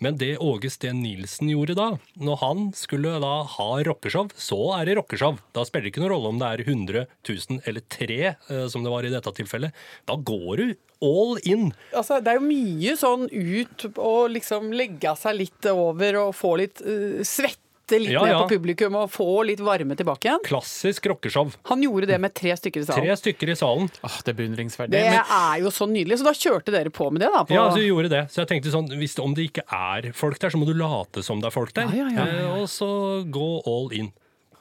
Men 0.00 0.16
det 0.16 0.38
Åge 0.40 0.70
Steen 0.72 1.02
Nilsen 1.04 1.50
gjorde 1.52 1.74
da, 1.76 1.88
når 2.16 2.38
han 2.40 2.60
skulle 2.76 3.18
da 3.20 3.32
ha 3.44 3.68
rockeshow, 3.84 4.30
så 4.32 4.58
er 4.78 4.88
det 4.88 4.94
rockeshow. 4.96 5.36
Da 5.52 5.66
spiller 5.68 5.88
det 5.88 5.92
ikke 5.92 6.00
noen 6.00 6.14
rolle 6.14 6.30
om 6.32 6.38
det 6.40 6.48
er 6.48 6.62
100 6.64 7.02
000 7.28 7.60
eller 7.68 7.84
3, 7.92 8.20
eh, 8.32 8.62
som 8.72 8.86
det 8.86 8.94
var 8.94 9.04
i 9.04 9.12
dette 9.12 9.34
tilfellet. 9.36 9.76
Da 10.08 10.16
går 10.16 10.62
du 10.62 10.64
all 11.04 11.36
in. 11.44 11.68
Altså, 11.92 12.16
det 12.24 12.32
er 12.32 12.40
jo 12.40 12.48
mye 12.48 12.96
sånn 12.96 13.28
ut 13.28 13.86
og 13.92 14.32
liksom 14.38 14.72
legge 14.72 15.12
seg 15.20 15.36
litt 15.36 15.68
over 15.72 16.22
og 16.24 16.32
få 16.36 16.54
litt 16.62 16.80
uh, 16.80 17.20
svette 17.20 17.69
litt 17.98 18.12
Ja, 18.14 18.22
ned 18.22 18.36
på 18.38 18.48
publikum 18.54 18.94
og 19.00 19.10
få 19.10 19.26
litt 19.48 19.58
varme 19.64 19.96
tilbake 19.98 20.28
igjen. 20.28 20.42
Klassisk 20.46 21.08
rockeshow. 21.10 21.50
Han 21.72 21.82
gjorde 21.82 22.06
det 22.06 22.18
med 22.22 22.34
tre 22.38 22.54
stykker 22.54 22.84
i 22.84 22.86
salen. 22.86 23.02
Tre 23.02 23.16
stykker 23.18 23.50
i 23.50 23.56
salen. 23.58 23.90
Åh, 24.06 24.18
det 24.24 24.30
er 24.34 24.38
beundringsverdig. 24.38 24.92
Det 24.94 25.02
Men 25.10 25.34
er 25.40 25.58
jo 25.64 25.72
så 25.74 25.88
nydelig. 25.90 26.20
Så 26.20 26.28
da 26.28 26.34
kjørte 26.36 26.70
dere 26.76 26.90
på 26.94 27.10
med 27.10 27.24
det, 27.24 27.32
da? 27.34 27.42
På, 27.48 27.56
Ja, 27.56 27.66
så 27.72 27.80
vi 27.82 27.88
gjorde 27.90 28.12
det. 28.12 28.22
Så 28.30 28.44
jeg 28.44 28.52
tenkte 28.52 28.70
sånn, 28.70 28.86
hvis 29.00 29.16
det, 29.18 29.24
om 29.24 29.34
det 29.34 29.48
ikke 29.50 29.66
er 29.66 30.12
folk 30.12 30.38
der, 30.38 30.54
så 30.54 30.60
må 30.60 30.68
du 30.70 30.74
late 30.78 31.24
som 31.26 31.40
det 31.42 31.50
er 31.50 31.56
folk 31.56 31.74
der. 31.74 31.90
Ja, 31.90 32.06
ja, 32.06 32.08
ja, 32.14 32.26
ja, 32.30 32.38
ja. 32.44 32.54
Eh, 32.54 32.62
og 32.62 32.68
så 32.70 32.90
gå 33.26 33.48
all 33.66 33.90
in. 33.96 34.12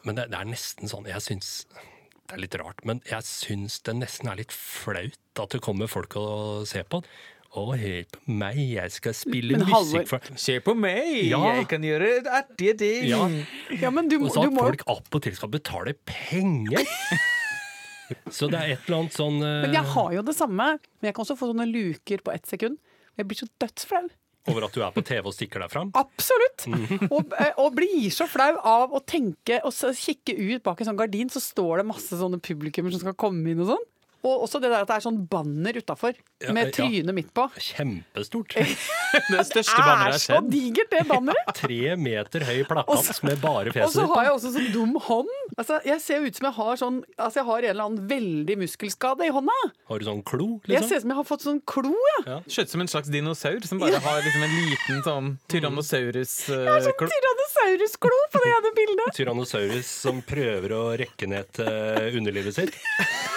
Men 0.07 0.15
det, 0.15 0.29
det 0.31 0.39
er 0.39 0.47
nesten 0.47 0.87
sånn, 0.89 1.05
jeg 1.11 1.19
syns 1.21 1.65
Det 2.29 2.37
er 2.37 2.43
litt 2.43 2.55
rart, 2.61 2.83
men 2.85 3.01
jeg 3.09 3.25
syns 3.25 3.79
det 3.83 3.95
nesten 3.97 4.29
er 4.29 4.37
litt 4.37 4.53
flaut 4.53 5.17
at 5.41 5.49
det 5.55 5.61
kommer 5.65 5.89
folk 5.89 6.13
og 6.19 6.67
ser 6.69 6.83
på. 6.85 6.99
Å, 7.49 7.63
hør 7.73 8.03
på 8.13 8.35
meg, 8.37 8.59
jeg 8.75 8.93
skal 8.93 9.15
spille 9.17 9.57
Men 9.57 9.65
musikk 9.71 10.05
for 10.11 10.37
Se 10.37 10.59
på 10.61 10.75
meg, 10.77 11.07
Ja. 11.31 11.39
jeg 11.57 11.65
kan 11.71 11.81
gjøre 11.81 12.11
artige 12.29 12.75
ting. 12.77 13.07
Ja, 13.09 13.23
Ja, 13.81 13.89
men 13.89 14.07
du, 14.07 14.19
Og 14.21 14.29
så 14.29 14.43
du 14.43 14.51
at 14.51 14.53
må 14.53 14.67
folk 14.67 14.83
opp 14.85 15.09
og 15.17 15.23
til 15.25 15.33
skal 15.35 15.49
betale 15.49 15.95
penger! 16.05 16.85
Så 18.33 18.47
det 18.49 18.57
er 18.57 18.71
et 18.73 18.87
eller 18.87 19.03
annet 19.03 19.13
sånn 19.13 19.37
uh... 19.41 19.61
Men 19.65 19.75
jeg 19.77 19.85
har 19.85 20.13
jo 20.15 20.23
det 20.25 20.33
samme. 20.37 20.65
Men 20.97 21.09
jeg 21.09 21.13
kan 21.17 21.25
også 21.25 21.35
få 21.37 21.51
sånne 21.51 21.67
luker 21.69 22.23
på 22.25 22.33
ett 22.33 22.49
sekund. 22.49 22.79
Jeg 23.19 23.27
blir 23.29 23.37
så 23.37 23.47
dødsflau. 23.61 24.07
over 24.49 24.65
at 24.65 24.73
du 24.73 24.81
er 24.81 24.93
på 24.95 25.03
TV 25.05 25.27
og 25.29 25.35
stikker 25.35 25.61
deg 25.61 25.69
fram. 25.69 25.91
Absolutt! 25.99 26.65
Mhm. 26.71 27.09
Og, 27.15 27.33
eh, 27.37 27.51
og 27.61 27.75
blir 27.77 28.09
så 28.13 28.25
flau 28.29 28.55
av 28.65 28.95
å 28.97 29.01
tenke 29.05 29.59
og 29.67 29.73
kikke 29.73 30.33
ut 30.33 30.63
bak 30.65 30.81
en 30.81 30.89
sånn 30.89 30.97
gardin, 30.97 31.29
så 31.29 31.41
står 31.43 31.81
det 31.83 31.89
masse 31.91 32.17
sånne 32.17 32.41
publikummer 32.41 32.93
som 32.95 33.03
skal 33.03 33.17
komme 33.19 33.51
inn 33.51 33.61
og 33.61 33.75
sånn. 33.75 33.85
Og 34.23 34.45
også 34.45 34.59
det 34.63 34.71
der 34.71 34.83
at 34.83 34.89
det 34.89 34.95
er 34.97 35.03
sånn 35.05 35.19
banner 35.31 35.77
utafor 35.79 36.15
Ja, 36.43 36.53
med 36.55 36.69
ja. 36.69 36.75
trynet 36.79 37.15
midt 37.15 37.33
på. 37.35 37.45
Kjempestort. 37.59 38.55
Det 39.29 39.41
største 39.47 39.73
banneret 39.81 40.05
er 40.05 40.11
jeg 40.13 40.21
så 40.21 40.33
har 40.35 40.41
sett. 40.43 40.49
digert, 40.53 40.89
det 40.91 40.99
banneret! 41.09 41.49
Tre 41.57 41.95
meter 41.97 42.43
høy 42.45 42.59
plakat 42.69 43.23
med 43.25 43.39
bare 43.41 43.73
Og 43.83 43.91
så 43.93 44.05
har 44.11 44.27
jeg 44.27 44.33
også 44.35 44.51
sånn 44.53 44.67
dum 44.75 44.93
hånd. 45.01 45.31
Altså, 45.57 45.79
jeg 45.87 46.01
ser 46.03 46.25
ut 46.27 46.37
som 46.37 46.45
jeg 46.49 46.55
har 46.59 46.77
sånn 46.79 46.99
Altså, 47.17 47.39
jeg 47.41 47.47
har 47.49 47.65
en 47.65 47.69
eller 47.73 47.87
annen 47.89 48.07
veldig 48.11 48.57
muskelskade 48.61 49.25
i 49.27 49.33
hånda. 49.33 49.55
Har 49.89 49.99
du 49.99 50.05
sånn 50.07 50.21
klo, 50.23 50.49
Jeg 50.67 50.75
liksom? 50.77 50.89
ser 50.91 51.01
ut 51.01 51.05
som 51.07 51.13
jeg 51.15 51.19
har 51.21 51.27
fått 51.31 51.45
sånn 51.47 51.61
klo, 51.73 51.95
ja. 52.27 52.37
Ser 52.47 52.67
ut 52.67 52.75
som 52.75 52.83
en 52.85 52.91
slags 52.91 53.09
dinosaur 53.11 53.65
som 53.67 53.81
bare 53.81 53.99
har 54.03 54.21
liksom 54.25 54.45
en 54.45 54.55
liten 54.59 55.01
sånn 55.03 55.07
sånn 55.09 55.29
tyrannosaurus-klo. 55.51 57.07
Tyrannosaurus-klo 57.09 58.19
på 58.33 58.41
det 58.43 58.51
ene 58.55 58.71
bildet. 58.77 59.15
Tyrannosaurus 59.17 59.89
som 60.05 60.21
prøver 60.27 60.75
å 60.77 60.83
rekke 61.01 61.29
ned 61.29 61.49
til 61.57 62.19
underlivet 62.21 62.59
sitt. 62.61 62.77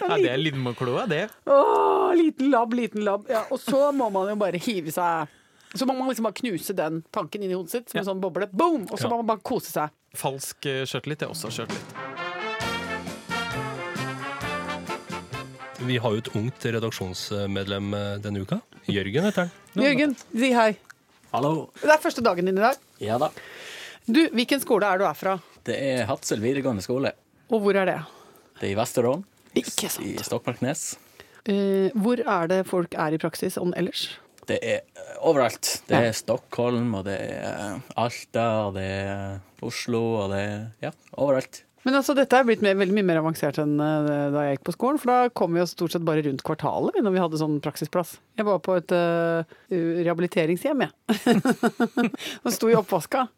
Ja, 0.00 0.16
det 0.18 0.30
er 0.32 0.40
Lindmo-kloa, 0.40 1.04
det. 1.10 1.28
Åh, 1.46 2.10
liten 2.18 2.50
labb, 2.50 2.72
liten 2.74 3.04
labb. 3.06 3.26
Ja, 3.30 3.44
og 3.50 3.60
så 3.62 3.88
må 3.94 4.08
man 4.14 4.28
jo 4.32 4.36
bare 4.40 4.58
hive 4.62 4.90
seg 4.94 5.30
Så 5.76 5.86
må 5.86 5.94
man 5.94 6.08
liksom 6.10 6.26
bare 6.26 6.38
knuse 6.40 6.74
den 6.76 7.02
tanken 7.14 7.42
inn 7.44 7.52
i 7.52 7.56
hodet 7.56 7.70
sitt 7.74 7.90
som 7.92 8.00
en 8.00 8.06
sånn 8.08 8.20
boble. 8.22 8.48
Boom! 8.52 8.86
Og 8.90 8.98
så 8.98 9.06
Ja. 9.06 9.10
må 9.12 9.18
man 9.22 9.28
bare 9.34 9.42
kose 9.44 9.70
seg. 9.70 9.92
Falsk 10.16 10.66
eh, 10.70 10.84
sjøltillit 10.88 11.22
er 11.26 11.32
også 11.34 11.50
sjøltillit. 11.52 11.90
Vi 15.86 15.98
har 16.02 16.10
jo 16.16 16.22
et 16.24 16.30
ungt 16.34 16.64
redaksjonsmedlem 16.64 17.92
eh, 17.94 18.16
denne 18.24 18.40
uka. 18.42 18.58
Jørgen 18.90 19.28
heter 19.28 19.46
han. 19.46 19.52
Jørgen, 19.84 20.16
si 20.32 20.50
hei. 20.56 20.70
Hallo. 21.34 21.68
Det 21.82 21.92
er 21.92 22.00
første 22.02 22.24
dagen 22.24 22.48
din 22.48 22.56
i 22.58 22.64
dag. 22.64 22.80
Ja 23.04 23.18
da. 23.20 23.28
Du, 24.06 24.22
hvilken 24.32 24.62
skole 24.62 24.86
er 24.88 24.98
du 25.02 25.04
er 25.06 25.14
fra? 25.18 25.36
Det 25.66 25.76
er 25.76 26.06
Hadsel 26.08 26.40
videregående 26.40 26.82
skole. 26.84 27.12
Og 27.52 27.62
hvor 27.62 27.76
er 27.78 27.86
det? 27.90 27.98
Det 28.60 28.68
er 28.70 28.72
i 28.74 28.78
Vesterålen, 28.78 29.24
Ikke 29.56 29.86
i 29.86 29.90
sant. 29.92 30.24
Stokmarknes. 30.26 30.84
Eh, 31.46 31.92
hvor 31.94 32.18
er 32.20 32.48
det 32.50 32.62
folk 32.66 32.94
er 32.98 33.14
i 33.14 33.20
praksis 33.22 33.56
om 33.60 33.74
ellers? 33.78 34.08
Det 34.46 34.58
er 34.62 34.80
eh, 34.96 35.12
overalt. 35.26 35.82
Det 35.86 35.94
Ja. 35.96 36.08
er 36.08 36.12
Stockholm, 36.16 36.94
og 36.94 37.04
det 37.06 37.16
er 37.20 37.80
Alta, 37.96 38.66
og 38.66 38.74
det 38.74 38.82
er 38.86 39.40
Oslo, 39.62 40.02
og 40.24 40.30
det 40.34 40.42
er 40.42 40.66
Ja, 40.82 40.90
overalt. 41.16 41.62
Men 41.86 41.94
altså, 41.94 42.16
dette 42.18 42.34
er 42.34 42.42
blitt 42.42 42.62
mer, 42.66 42.74
veldig 42.74 42.94
mye 42.96 43.06
mer 43.06 43.20
avansert 43.20 43.60
enn 43.62 43.78
eh, 43.78 44.30
da 44.34 44.40
jeg 44.48 44.56
gikk 44.56 44.64
på 44.66 44.74
skolen. 44.74 44.98
For 44.98 45.06
da 45.06 45.28
kom 45.30 45.54
vi 45.54 45.60
oss 45.62 45.70
stort 45.76 45.92
sett 45.94 46.02
bare 46.06 46.24
rundt 46.26 46.42
kvartalet 46.42 46.98
når 46.98 47.14
vi 47.14 47.20
hadde 47.22 47.38
sånn 47.38 47.60
praksisplass. 47.62 48.16
Jeg 48.36 48.46
var 48.48 48.58
på 48.58 48.74
et 48.74 48.90
uh, 48.90 49.46
rehabiliteringshjem, 49.70 50.82
jeg. 50.82 50.90
og 52.44 52.50
sto 52.54 52.70
i 52.72 52.74
oppvaska. 52.74 53.28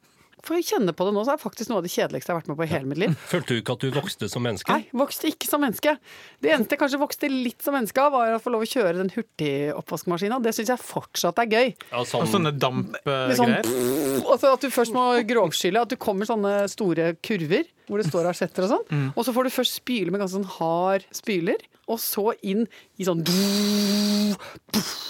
For 0.47 0.55
å 0.55 0.63
kjenne 0.63 0.93
på 0.95 1.07
det 1.09 1.13
nå, 1.17 1.23
så 1.27 1.33
er 1.35 1.39
det 1.39 1.43
faktisk 1.43 1.71
noe 1.73 1.81
av 1.81 1.87
det 1.87 1.91
kjedeligste 1.93 2.31
jeg 2.31 2.35
har 2.37 2.41
vært 2.41 2.51
med 2.53 2.59
på 2.61 2.67
i 2.67 2.71
hele 2.71 2.89
mitt 2.91 3.01
liv. 3.03 3.15
Følte 3.33 3.55
du 3.57 3.61
ikke 3.63 3.75
at 3.75 3.85
du 3.85 3.89
vokste 3.97 4.29
som 4.31 4.45
menneske? 4.47 4.71
Nei, 4.75 4.85
vokste 5.01 5.31
ikke 5.33 5.49
som 5.51 5.63
menneske. 5.65 5.97
Det 6.45 6.53
eneste 6.55 6.77
jeg 6.77 6.83
kanskje 6.85 7.01
vokste 7.03 7.31
litt 7.33 7.65
som 7.65 7.75
menneske 7.77 8.05
av, 8.05 8.13
var 8.15 8.37
å 8.37 8.41
få 8.43 8.53
lov 8.55 8.63
å 8.65 8.69
kjøre 8.71 8.95
den 9.01 9.11
hurtigoppvaskmaskina. 9.17 10.39
Det 10.45 10.55
syns 10.57 10.71
jeg 10.75 10.83
fortsatt 10.85 11.43
er 11.43 11.51
gøy. 11.51 11.73
Ja, 11.91 12.03
Og 12.03 12.07
sånn, 12.11 12.29
sånne 12.31 12.53
dampgreier? 12.55 13.35
sånn, 13.39 13.57
dampgreier. 13.59 14.23
altså 14.31 14.53
at 14.55 14.65
du 14.65 14.71
først 14.75 14.95
må 14.97 15.09
grovskylle, 15.29 15.83
at 15.83 15.91
du 15.93 15.99
kommer 16.01 16.29
sånne 16.29 16.55
store 16.71 17.13
kurver 17.25 17.67
hvor 17.89 17.99
det 18.03 18.07
står 18.11 18.29
asjetter 18.29 18.67
og 18.67 18.73
sånn. 18.75 19.13
Og 19.17 19.23
så 19.25 19.33
får 19.33 19.49
du 19.49 19.55
først 19.55 19.79
spyle 19.81 20.13
med 20.13 20.21
ganske 20.21 20.37
sånn 20.37 20.51
hard 20.59 21.07
spyler, 21.17 21.63
og 21.89 21.97
så 22.03 22.35
inn 22.45 22.67
i 23.01 23.07
sånn 23.09 23.23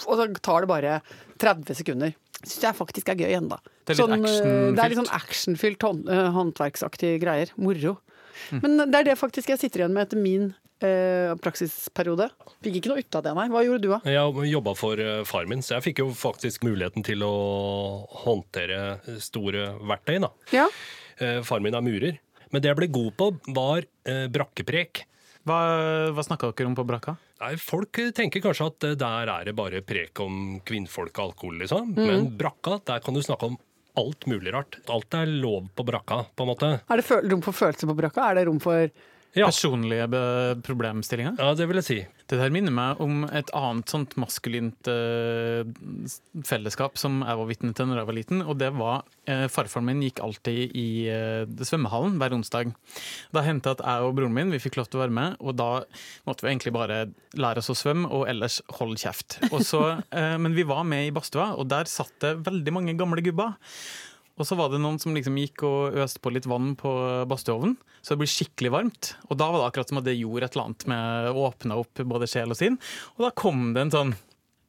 Og 0.09 0.15
så 0.15 0.27
tar 0.41 0.63
det 0.65 0.71
bare 0.71 1.01
30 1.43 1.75
sekunder. 1.81 2.15
Syns 2.45 2.62
jeg 2.68 2.76
faktisk 2.78 3.09
er 3.12 3.18
gøy 3.25 3.33
ennå. 3.40 3.59
Det 3.85 3.95
er 3.95 3.97
litt 3.97 4.02
Sånn, 4.02 4.12
eh, 4.14 4.23
actionfylt. 4.28 4.76
det 4.76 4.85
er 4.85 4.88
litt 4.92 5.00
sånn 5.02 5.14
actionfylt 5.18 5.83
hånd, 5.88 6.09
eh, 6.12 6.28
håndverksaktige 6.37 7.21
greier. 7.23 7.52
Moro. 7.57 7.99
Mm. 8.52 8.61
Men 8.62 8.76
det 8.92 8.95
er 9.00 9.04
det 9.11 9.18
faktisk 9.18 9.49
jeg 9.50 9.59
sitter 9.59 9.80
igjen 9.83 9.92
med 9.97 10.07
etter 10.07 10.21
min 10.23 10.54
eh, 10.80 11.35
praksisperiode. 11.42 12.28
Fikk 12.62 12.76
ikke 12.78 12.92
noe 12.92 13.02
ut 13.02 13.16
av 13.18 13.25
det, 13.26 13.33
nei. 13.35 13.49
Hva 13.50 13.64
gjorde 13.66 13.83
du, 13.83 13.88
da? 13.90 13.99
Jeg 14.07 14.50
jobba 14.52 14.75
for 14.78 15.00
eh, 15.02 15.25
far 15.26 15.49
min, 15.50 15.61
så 15.66 15.75
jeg 15.78 15.88
fikk 15.88 15.99
jo 16.04 16.09
faktisk 16.14 16.62
muligheten 16.68 17.02
til 17.07 17.25
å 17.26 17.33
håndtere 18.25 19.00
store 19.21 19.73
verktøy. 19.83 20.21
da. 20.23 20.30
Ja. 20.54 20.68
Eh, 21.18 21.40
Far 21.42 21.59
min 21.64 21.75
er 21.75 21.83
murer. 21.83 22.18
Men 22.52 22.62
det 22.62 22.71
jeg 22.71 22.78
ble 22.78 22.87
god 22.95 23.16
på, 23.18 23.26
var 23.52 23.83
eh, 24.07 24.28
brakkeprek. 24.33 25.02
Hva, 25.49 25.59
hva 26.14 26.23
snakka 26.25 26.52
dere 26.54 26.68
om 26.71 26.76
på 26.76 26.85
brakka? 26.87 27.16
Nei, 27.38 27.52
Folk 27.62 28.00
tenker 28.16 28.42
kanskje 28.42 28.66
at 28.73 28.87
eh, 28.88 28.97
der 28.99 29.30
er 29.30 29.47
det 29.47 29.54
bare 29.59 29.83
prek 29.87 30.18
om 30.25 30.59
kvinnfolk 30.66 31.12
og 31.21 31.30
alkohol, 31.30 31.61
liksom. 31.62 31.92
Men 31.95 32.30
brakka, 32.38 32.80
der 32.88 33.04
kan 33.04 33.14
du 33.14 33.23
snakke 33.23 33.52
om 33.52 33.59
alt 33.99 34.26
mulig 34.30 34.52
rart. 34.54 34.80
Alt 34.90 35.14
er 35.18 35.30
lov 35.30 35.68
på 35.75 35.87
brakka, 35.87 36.25
på 36.35 36.45
en 36.45 36.50
måte. 36.52 36.73
Er 36.90 37.00
det 37.00 37.21
rom 37.30 37.45
for 37.47 37.57
følelser 37.57 37.90
på 37.90 37.97
brakka? 37.99 38.26
Er 38.30 38.40
det 38.40 38.49
rom 38.50 38.59
for 38.62 38.90
Ja, 39.37 39.51
Personlige 39.51 40.07
problemstillinger? 40.65 41.37
ja 41.39 41.51
det 41.55 41.67
vil 41.69 41.79
jeg 41.83 41.87
si. 41.87 41.99
Det 42.29 42.37
der 42.41 42.53
minner 42.53 42.73
meg 42.75 43.01
om 43.01 43.23
et 43.29 43.49
annet 43.57 43.89
sånt 43.89 44.15
maskulint 44.21 44.89
uh, 44.89 45.65
fellesskap 46.45 46.99
som 47.01 47.23
jeg 47.25 47.39
var 47.41 47.49
vitne 47.49 47.73
til 47.77 47.89
når 47.89 48.03
jeg 48.03 48.09
var 48.09 48.17
liten. 48.17 48.43
Og 48.45 48.59
det 48.61 48.69
var 48.77 49.05
uh, 49.29 49.47
Farfaren 49.53 49.87
min 49.89 50.03
gikk 50.05 50.21
alltid 50.25 50.75
i 50.77 50.89
uh, 51.09 51.65
svømmehallen 51.65 52.19
hver 52.21 52.37
onsdag. 52.37 52.75
Da 53.33 53.45
hendte 53.47 53.73
det 53.73 53.79
at 53.79 53.87
jeg 53.87 54.09
og 54.09 54.19
broren 54.19 54.37
min 54.37 54.53
vi 54.53 54.61
fikk 54.61 54.81
lov 54.81 54.91
til 54.91 55.01
å 55.01 55.05
være 55.07 55.17
med, 55.21 55.39
og 55.41 55.57
da 55.61 55.71
måtte 56.29 56.45
vi 56.45 56.53
egentlig 56.53 56.75
bare 56.77 57.01
lære 57.39 57.63
oss 57.63 57.73
å 57.73 57.79
svømme 57.79 58.11
og 58.13 58.29
ellers 58.29 58.61
holde 58.81 59.01
kjeft. 59.01 59.39
Og 59.53 59.63
så, 59.67 59.83
eh, 60.19 60.37
men 60.41 60.57
vi 60.57 60.67
var 60.69 60.85
med 60.89 61.09
i 61.09 61.15
badstua, 61.15 61.55
og 61.57 61.69
der 61.73 61.89
satt 61.91 62.13
det 62.25 62.39
veldig 62.49 62.75
mange 62.77 62.97
gamle 62.99 63.25
gubber. 63.25 63.57
Og 64.38 64.47
så 64.47 64.54
var 64.59 64.71
det 64.71 64.78
noen 64.83 65.00
som 65.02 65.16
liksom 65.16 65.37
gikk 65.40 65.64
og 65.66 65.97
øste 65.99 66.23
på 66.23 66.30
litt 66.35 66.47
vann 66.47 66.73
på 66.78 66.90
badstueovnen, 67.28 67.75
så 68.00 68.14
det 68.14 68.21
ble 68.23 68.30
skikkelig 68.30 68.71
varmt. 68.71 69.12
Og 69.26 69.38
da 69.40 69.49
var 69.50 69.61
det 69.64 69.68
akkurat 69.73 69.90
som 69.90 69.99
at 70.00 70.07
det 70.07 70.14
gjorde 70.18 70.47
et 70.47 70.54
eller 70.54 70.68
annet 70.68 70.87
med 70.92 71.30
å 71.33 71.47
åpne 71.49 71.78
opp 71.83 72.04
både 72.14 72.30
sjel 72.30 72.54
og 72.54 72.61
sinn. 72.61 72.78
Og 73.16 73.26
da 73.26 73.33
kom 73.35 73.73
det 73.75 73.88
en 73.88 73.95
sånn 73.95 74.14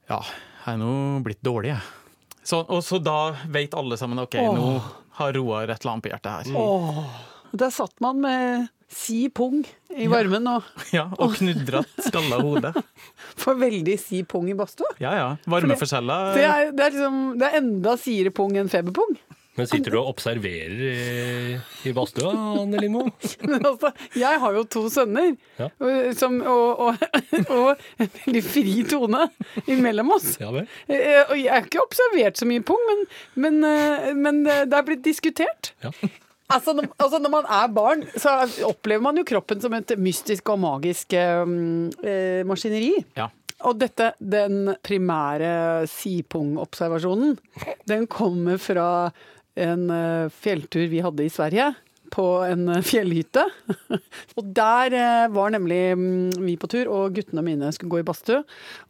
Ja, 0.09 0.23
jeg 0.65 0.73
er 0.73 0.81
nå 0.81 0.91
blitt 1.25 1.43
dårlig, 1.45 1.75
jeg. 1.75 1.85
Så, 2.49 2.63
og 2.65 2.81
så 2.81 2.97
da 3.03 3.35
vet 3.53 3.75
alle 3.77 3.97
sammen 3.99 4.23
OK, 4.23 4.39
nå 4.41 4.73
har 5.19 5.35
Roar 5.37 5.69
et 5.69 5.83
eller 5.83 5.93
annet 5.93 6.07
på 6.07 6.13
hjertet 6.15 6.49
her. 6.49 6.57
Åh. 6.57 7.01
Der 7.59 7.71
satt 7.73 7.95
man 8.01 8.21
med 8.23 8.67
si 8.89 9.27
pung 9.29 9.61
i 9.93 10.07
varmen 10.09 10.47
og 10.49 10.65
Ja, 10.97 11.07
Og 11.21 11.35
knudret 11.37 11.89
skalla 12.01 12.39
hode. 12.41 12.71
For 13.41 13.57
veldig 13.59 13.97
si 14.01 14.23
pung 14.25 14.49
i 14.49 14.57
badstua. 14.57 14.89
Ja 15.01 15.13
ja. 15.17 15.27
Varmeforskjeller. 15.49 16.33
Det 16.37 16.45
er, 16.45 16.71
det 16.73 16.85
er 16.87 16.95
liksom 16.95 17.19
Det 17.37 17.49
er 17.49 17.59
enda 17.61 17.93
siere 18.01 18.33
pung 18.33 18.57
enn 18.57 18.71
feberpung. 18.71 19.13
Men 19.59 19.67
sitter 19.69 19.93
du 19.93 19.97
og 19.99 20.09
observerer 20.13 20.79
i, 20.87 21.57
i 21.89 21.93
badstua, 21.95 22.31
Anne 22.63 22.79
Lindmo? 22.81 23.05
Altså, 23.69 23.91
jeg 24.17 24.39
har 24.43 24.55
jo 24.55 24.63
to 24.71 24.85
sønner, 24.93 25.33
Ja. 25.59 25.67
som, 26.17 26.39
og, 26.41 26.79
og, 26.87 27.03
og 27.57 27.83
en 27.99 28.09
veldig 28.23 28.43
fri 28.45 28.77
tone 28.89 29.25
imellom 29.69 30.15
oss. 30.15 30.31
Ja? 30.41 30.49
Eh, 30.87 31.21
Og 31.27 31.35
jeg 31.37 31.51
har 31.51 31.67
ikke 31.67 31.83
observert 31.83 32.39
så 32.39 32.47
mye 32.49 32.63
pung, 32.65 32.81
men, 32.89 33.05
men, 33.45 33.59
eh, 33.67 34.09
men 34.15 34.41
eh, 34.47 34.63
det 34.69 34.79
er 34.79 34.87
blitt 34.89 35.05
diskutert. 35.05 35.73
Ja. 35.85 35.93
Altså 36.49 36.73
altså 36.97 37.19
når 37.21 37.29
man 37.29 37.45
er 37.45 37.67
barn, 37.69 37.99
så 38.17 38.31
opplever 38.65 39.03
man 39.05 39.19
jo 39.19 39.23
kroppen 39.29 39.59
som 39.61 39.75
et 39.77 39.91
mystisk 40.01 40.49
og 40.49 40.57
magisk 40.63 41.13
eh, 41.13 42.41
maskineri. 42.49 42.95
Ja. 43.19 43.27
Og 43.69 43.77
dette, 43.77 44.07
den 44.17 44.71
primære 44.81 45.85
sipung-observasjonen, 45.91 47.35
den 47.85 48.07
kommer 48.09 48.57
fra 48.57 48.87
en 49.59 49.89
eh, 49.93 50.31
fjelltur 50.33 50.87
vi 50.91 51.03
hadde 51.03 51.25
i 51.25 51.31
Sverige. 51.33 51.71
På 52.13 52.41
en 52.45 52.67
eh, 52.71 52.83
fjellhytte. 52.85 53.45
og 54.37 54.49
der 54.57 54.95
eh, 54.97 55.27
var 55.35 55.53
nemlig 55.55 55.81
mm, 55.99 56.39
vi 56.45 56.57
på 56.59 56.69
tur, 56.71 56.89
og 56.89 57.15
guttene 57.17 57.45
mine 57.45 57.71
skulle 57.75 57.93
gå 57.93 58.01
i 58.01 58.07
badstue. 58.07 58.41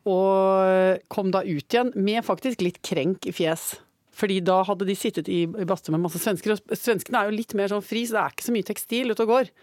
Og 0.09 1.03
kom 1.11 1.33
da 1.35 1.43
ut 1.45 1.67
igjen 1.67 1.93
med 1.97 2.25
faktisk 2.27 2.63
litt 2.65 2.81
krenk 2.85 3.29
i 3.29 3.35
fjes. 3.35 3.73
Fordi 4.19 4.41
da 4.43 4.61
hadde 4.67 4.87
de 4.87 4.95
sittet 4.99 5.29
i 5.31 5.45
badstue 5.47 5.95
med 5.95 6.03
masse 6.03 6.19
svensker. 6.21 6.55
Og 6.55 6.79
svenskene 6.79 7.21
er 7.21 7.29
jo 7.29 7.37
litt 7.37 7.55
mer 7.57 7.71
sånn 7.71 7.85
fri, 7.85 8.03
så 8.07 8.17
det 8.17 8.23
er 8.23 8.35
ikke 8.35 8.49
så 8.49 8.55
mye 8.55 8.67
tekstil 8.67 9.13
ute 9.13 9.25
og 9.25 9.35
går. 9.35 9.53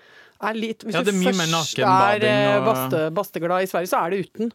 Er 0.42 0.52
litt, 0.52 0.82
hvis 0.84 0.92
Ja, 0.92 1.00
du 1.02 1.12
først 1.12 1.78
er 1.80 2.24
eh, 2.28 2.56
og- 2.58 2.66
baste, 2.66 2.98
basteglad 3.16 3.62
i 3.62 3.66
Sverige, 3.70 3.88
så 3.88 4.02
er 4.04 4.10
det 4.10 4.26
uten. 4.26 4.50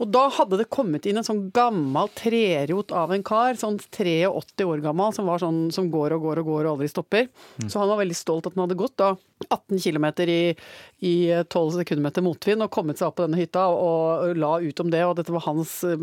Og 0.00 0.10
da 0.12 0.28
hadde 0.28 0.58
det 0.58 0.68
kommet 0.68 1.06
inn 1.06 1.16
en 1.16 1.24
sånn 1.24 1.50
gammel 1.56 2.10
trerot 2.14 2.92
av 2.92 3.12
en 3.12 3.22
kar, 3.22 3.54
sånn 3.54 3.78
83 3.80 4.66
år 4.66 4.82
gammel, 4.84 5.14
som, 5.14 5.24
var 5.26 5.38
sånn, 5.40 5.72
som 5.72 5.88
går 5.90 6.12
og 6.18 6.20
går 6.26 6.38
og 6.42 6.44
går 6.50 6.66
og 6.66 6.72
aldri 6.76 6.88
stopper. 6.92 7.28
Så 7.66 7.80
han 7.80 7.88
var 7.88 8.02
veldig 8.04 8.16
stolt 8.18 8.46
at 8.46 8.54
han 8.54 8.68
hadde 8.68 8.76
gått 8.76 8.96
da 9.00 9.14
18 9.50 9.78
km 9.80 10.06
i, 10.28 10.56
i 11.04 11.14
12 11.48 11.80
sekundmeter 11.84 12.24
motvind 12.24 12.62
og 12.64 12.70
kommet 12.72 12.96
seg 12.98 13.08
opp 13.08 13.16
på 13.16 13.26
denne 13.26 13.36
hytta 13.40 13.66
og, 13.68 14.28
og 14.30 14.36
la 14.36 14.54
ut 14.60 14.80
om 14.80 14.90
det, 14.90 15.02
og 15.04 15.16
dette 15.16 15.32
var 15.32 15.44
hans 15.48 15.82
eh, 15.84 15.96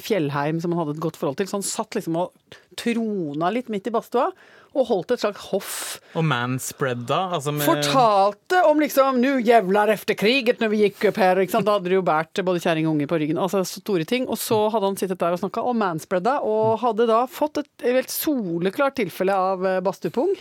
fjellheim 0.00 0.60
som 0.60 0.72
han 0.72 0.84
hadde 0.84 0.96
et 0.98 1.04
godt 1.04 1.16
forhold 1.20 1.36
til. 1.40 1.48
Så 1.50 1.58
han 1.60 1.66
satt 1.66 1.96
liksom 1.96 2.16
og 2.20 2.32
trona 2.80 3.50
litt 3.52 3.68
midt 3.72 3.88
i 3.88 3.94
badstua 3.94 4.30
og 4.74 4.86
holdt 4.86 5.10
et 5.16 5.20
slags 5.24 5.48
hoff. 5.50 5.72
Og 6.14 6.22
manspreada. 6.24 7.18
Altså 7.34 7.50
med 7.52 7.66
Fortalte 7.66 8.60
om 8.68 8.78
liksom 8.80 9.18
Nu 9.20 9.40
jævlar 9.42 9.90
efter 9.94 10.14
kriget 10.14 10.60
når 10.62 10.70
vi 10.72 10.82
gikk 10.84 11.08
opp 11.10 11.18
her. 11.18 11.40
Ikke 11.42 11.54
sant? 11.56 11.66
Da 11.66 11.74
hadde 11.78 11.90
de 11.90 11.96
jo 11.98 12.04
båret 12.06 12.42
både 12.46 12.62
kjerring 12.62 12.86
og 12.86 12.94
unge 12.94 13.08
på 13.10 13.18
ryggen. 13.18 13.38
Altså 13.42 13.64
store 13.66 14.04
ting. 14.06 14.28
Og 14.30 14.38
så 14.38 14.60
hadde 14.70 14.86
han 14.92 14.96
sittet 15.00 15.18
der 15.18 15.34
og 15.34 15.42
snakka 15.42 15.64
om 15.66 15.80
manspreada, 15.82 16.38
og 16.46 16.78
hadde 16.84 17.08
da 17.10 17.24
fått 17.30 17.58
et 17.64 17.86
helt 17.88 18.10
soleklart 18.14 18.94
tilfelle 19.00 19.34
av 19.34 19.66
badstupung. 19.86 20.36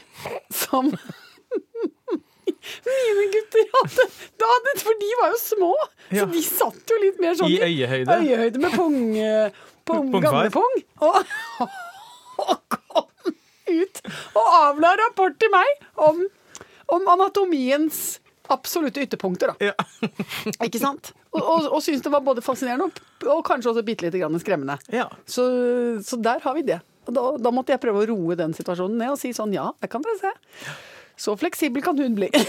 Som 0.54 0.92
mine 2.86 3.26
gutter 3.34 3.66
hadde, 3.74 4.06
hadde 4.44 4.74
For 4.84 5.00
de 5.02 5.10
var 5.22 5.34
jo 5.34 5.40
små, 5.42 5.72
Ja. 6.12 6.24
så 6.26 6.32
de 6.34 6.42
satt 6.46 6.92
jo 6.94 6.98
litt 7.04 7.20
mer 7.22 7.34
sånn 7.40 7.50
I 7.54 7.60
øyehøyde. 7.66 8.18
øyehøyde 8.20 8.62
med 8.64 8.72
pung, 8.76 9.00
eh, 9.18 9.50
pung 9.86 10.12
gamle 10.22 10.50
pung. 10.54 10.76
Og, 11.02 11.24
og 12.46 12.79
ut 13.70 14.02
og 14.38 14.56
avla 14.64 14.96
rapport 15.06 15.38
til 15.42 15.52
meg 15.54 15.86
om, 16.10 16.26
om 16.96 17.08
anatomiens 17.16 18.20
absolutte 18.50 19.02
ytterpunkter. 19.06 19.54
Da. 19.54 19.72
Ja. 19.72 20.10
Ikke 20.68 20.82
sant? 20.82 21.14
Og, 21.30 21.42
og, 21.42 21.68
og 21.78 21.84
syntes 21.86 22.02
det 22.06 22.12
var 22.14 22.24
både 22.26 22.42
fascinerende 22.42 22.90
og, 22.90 23.02
og 23.30 23.44
kanskje 23.46 23.74
også 23.74 23.86
bitte 23.86 24.08
lite 24.08 24.22
grann 24.22 24.40
skremmende. 24.42 24.80
Ja. 24.94 25.06
Så, 25.30 25.46
så 26.06 26.18
der 26.18 26.42
har 26.44 26.58
vi 26.58 26.66
det. 26.66 26.80
Og 27.10 27.16
da, 27.16 27.26
da 27.42 27.54
måtte 27.54 27.74
jeg 27.74 27.82
prøve 27.82 28.04
å 28.04 28.10
roe 28.10 28.38
den 28.38 28.54
situasjonen 28.58 28.98
ned 29.02 29.14
og 29.14 29.22
si 29.22 29.34
sånn 29.36 29.54
ja, 29.56 29.70
det 29.82 29.90
kan 29.94 30.06
dere 30.06 30.18
se. 30.22 30.34
Så 31.20 31.36
fleksibel 31.38 31.84
kan 31.84 31.98
hun 32.00 32.16
bli. 32.18 32.32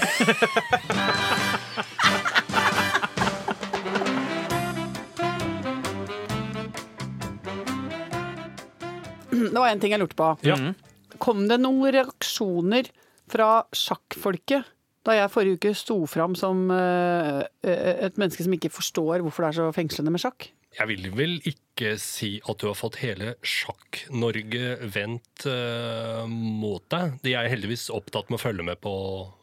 Det 9.30 9.56
var 9.56 9.70
en 9.70 9.80
ting 9.80 9.94
jeg 9.94 10.00
lurte 10.02 10.18
på. 10.18 10.26
Ja. 10.44 10.56
Kom 11.20 11.46
det 11.50 11.60
noen 11.62 11.92
reaksjoner 11.94 12.90
fra 13.30 13.50
sjakkfolket 13.76 14.76
da 15.06 15.14
jeg 15.16 15.32
forrige 15.32 15.56
uke 15.56 15.70
sto 15.78 15.96
fram 16.10 16.34
som 16.36 16.66
eh, 16.74 17.40
eh, 17.64 17.92
et 18.06 18.18
menneske 18.20 18.44
som 18.44 18.52
ikke 18.52 18.72
forstår 18.72 19.22
hvorfor 19.24 19.46
det 19.46 19.52
er 19.52 19.58
så 19.62 19.68
fengslende 19.72 20.12
med 20.12 20.20
sjakk? 20.20 20.50
Jeg 20.76 20.86
vil 20.86 21.06
vel 21.16 21.32
ikke 21.48 21.94
si 21.98 22.34
at 22.46 22.60
du 22.60 22.68
har 22.68 22.76
fått 22.78 23.00
hele 23.00 23.32
Sjakk-Norge 23.42 24.76
vendt 24.94 25.46
uh, 25.50 26.22
mot 26.30 26.84
deg. 26.94 27.16
De 27.24 27.32
er 27.34 27.48
heldigvis 27.50 27.88
opptatt 27.90 28.30
med 28.30 28.38
å 28.38 28.42
følge 28.44 28.66
med 28.68 28.78
på 28.84 28.92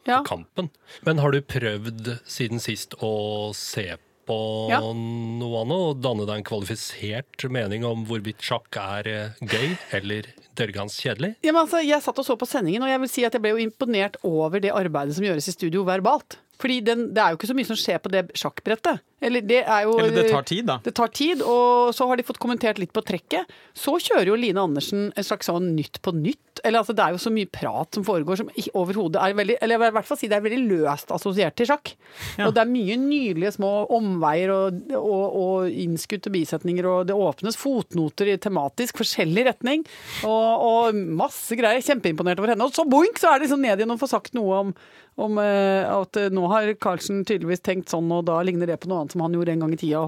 Ja. 0.08 0.22
kampen. 0.24 0.70
Men 1.04 1.20
har 1.20 1.34
du 1.34 1.42
prøvd 1.44 2.14
siden 2.24 2.62
sist 2.64 2.96
å 3.04 3.52
se 3.52 3.98
på 4.28 4.38
Ja. 4.70 4.80
noe 4.84 5.62
annet 5.64 5.84
og 5.88 6.02
danne 6.04 6.26
deg 6.28 6.36
en 6.42 6.46
kvalifisert 6.46 7.48
mening 7.50 7.84
om 7.88 8.04
hvorvidt 8.08 8.44
sjakk 8.44 8.76
er 8.76 9.08
eh, 9.08 9.30
gøy 9.40 9.76
eller 9.98 10.28
dørgans 10.58 10.98
kjedelig? 11.00 11.34
Ja, 11.42 11.52
men 11.54 11.62
altså, 11.64 11.80
jeg 11.86 12.02
satt 12.04 12.18
og 12.20 12.26
så 12.26 12.36
på 12.38 12.46
sendingen, 12.48 12.82
og 12.84 12.90
jeg 12.92 13.00
vil 13.00 13.08
si 13.12 13.24
at 13.24 13.32
jeg 13.36 13.42
ble 13.44 13.54
jo 13.56 13.62
imponert 13.64 14.18
over 14.26 14.60
det 14.60 14.70
arbeidet 14.74 15.16
som 15.16 15.24
gjøres 15.24 15.48
i 15.48 15.54
studio 15.56 15.84
verbalt. 15.88 16.38
Fordi 16.58 16.80
den, 16.86 17.08
det 17.14 17.22
er 17.22 17.32
jo 17.32 17.38
ikke 17.38 17.50
så 17.50 17.58
mye 17.58 17.68
som 17.68 17.78
skjer 17.78 18.00
på 18.02 18.10
det 18.12 18.24
sjakkbrettet. 18.38 19.04
Eller 19.18 19.42
det 19.42 19.64
er 19.64 19.86
jo 19.86 19.96
Eller 19.98 20.14
det 20.14 20.28
tar 20.30 20.44
tid, 20.46 20.66
da. 20.68 20.76
Det 20.82 20.92
tar 20.94 21.10
tid, 21.10 21.40
og 21.42 21.90
så 21.94 22.06
har 22.06 22.18
de 22.18 22.24
fått 22.26 22.38
kommentert 22.42 22.78
litt 22.78 22.92
på 22.94 23.02
trekket. 23.02 23.50
Så 23.74 23.96
kjører 23.98 24.30
jo 24.30 24.36
Line 24.38 24.62
Andersen 24.62 25.08
en 25.10 25.26
slags 25.26 25.50
sånn 25.50 25.72
Nytt 25.74 25.98
på 26.02 26.12
nytt. 26.14 26.60
Eller 26.62 26.82
altså, 26.82 26.94
det 26.94 27.02
er 27.04 27.14
jo 27.14 27.22
så 27.22 27.32
mye 27.34 27.48
prat 27.50 27.94
som 27.94 28.04
foregår 28.06 28.40
som 28.40 28.48
overhodet 28.78 29.20
er 29.22 29.34
veldig 29.38 29.56
Eller 29.62 29.76
jeg 29.76 29.82
vil 29.82 29.92
i 29.92 29.94
hvert 29.94 30.08
fall 30.08 30.18
si 30.18 30.30
det 30.30 30.38
er 30.38 30.42
veldig 30.42 30.62
løst 30.70 31.12
assosiert 31.14 31.54
til 31.58 31.68
sjakk. 31.70 31.92
Ja. 32.38 32.46
Og 32.48 32.54
det 32.54 32.62
er 32.62 32.70
mye 32.70 32.98
nydelige 32.98 33.54
små 33.58 33.72
omveier 33.98 34.54
og, 34.54 34.78
og, 34.98 35.24
og 35.42 35.82
innskutte 35.86 36.32
bisetninger, 36.34 36.86
og 36.86 37.10
det 37.10 37.18
åpnes 37.18 37.58
fotnoter 37.58 38.32
i 38.32 38.38
tematisk 38.42 39.02
forskjellig 39.02 39.48
retning. 39.50 39.86
Og, 40.26 40.66
og 40.70 41.02
masse 41.18 41.58
greier. 41.58 41.82
Kjempeimponert 41.82 42.38
over 42.42 42.54
henne. 42.54 42.70
Og 42.70 42.74
så 42.74 42.86
boink, 42.86 43.18
så 43.18 43.32
er 43.32 43.38
det 43.38 43.48
liksom 43.48 43.66
ned 43.66 43.78
igjen 43.82 43.94
og 43.94 44.02
får 44.02 44.14
sagt 44.14 44.34
noe 44.38 44.62
om, 44.62 44.72
om 45.18 45.38
eh, 45.42 45.84
at 45.90 46.16
eh, 46.20 46.30
nå 46.30 46.46
har 46.52 46.70
Carlsen 46.80 47.24
tydeligvis 47.26 47.64
tenkt 47.66 47.90
sånn, 47.92 48.08
og 48.14 48.24
da 48.30 48.38
ligner 48.46 48.70
det 48.70 48.78
på 48.82 48.90
noe 48.90 49.02
annet 49.02 49.16
som 49.16 49.24
han 49.26 49.34
gjorde 49.34 49.54
en 49.56 49.64
gang 49.66 49.72
i 49.74 49.80
tida. 49.80 50.02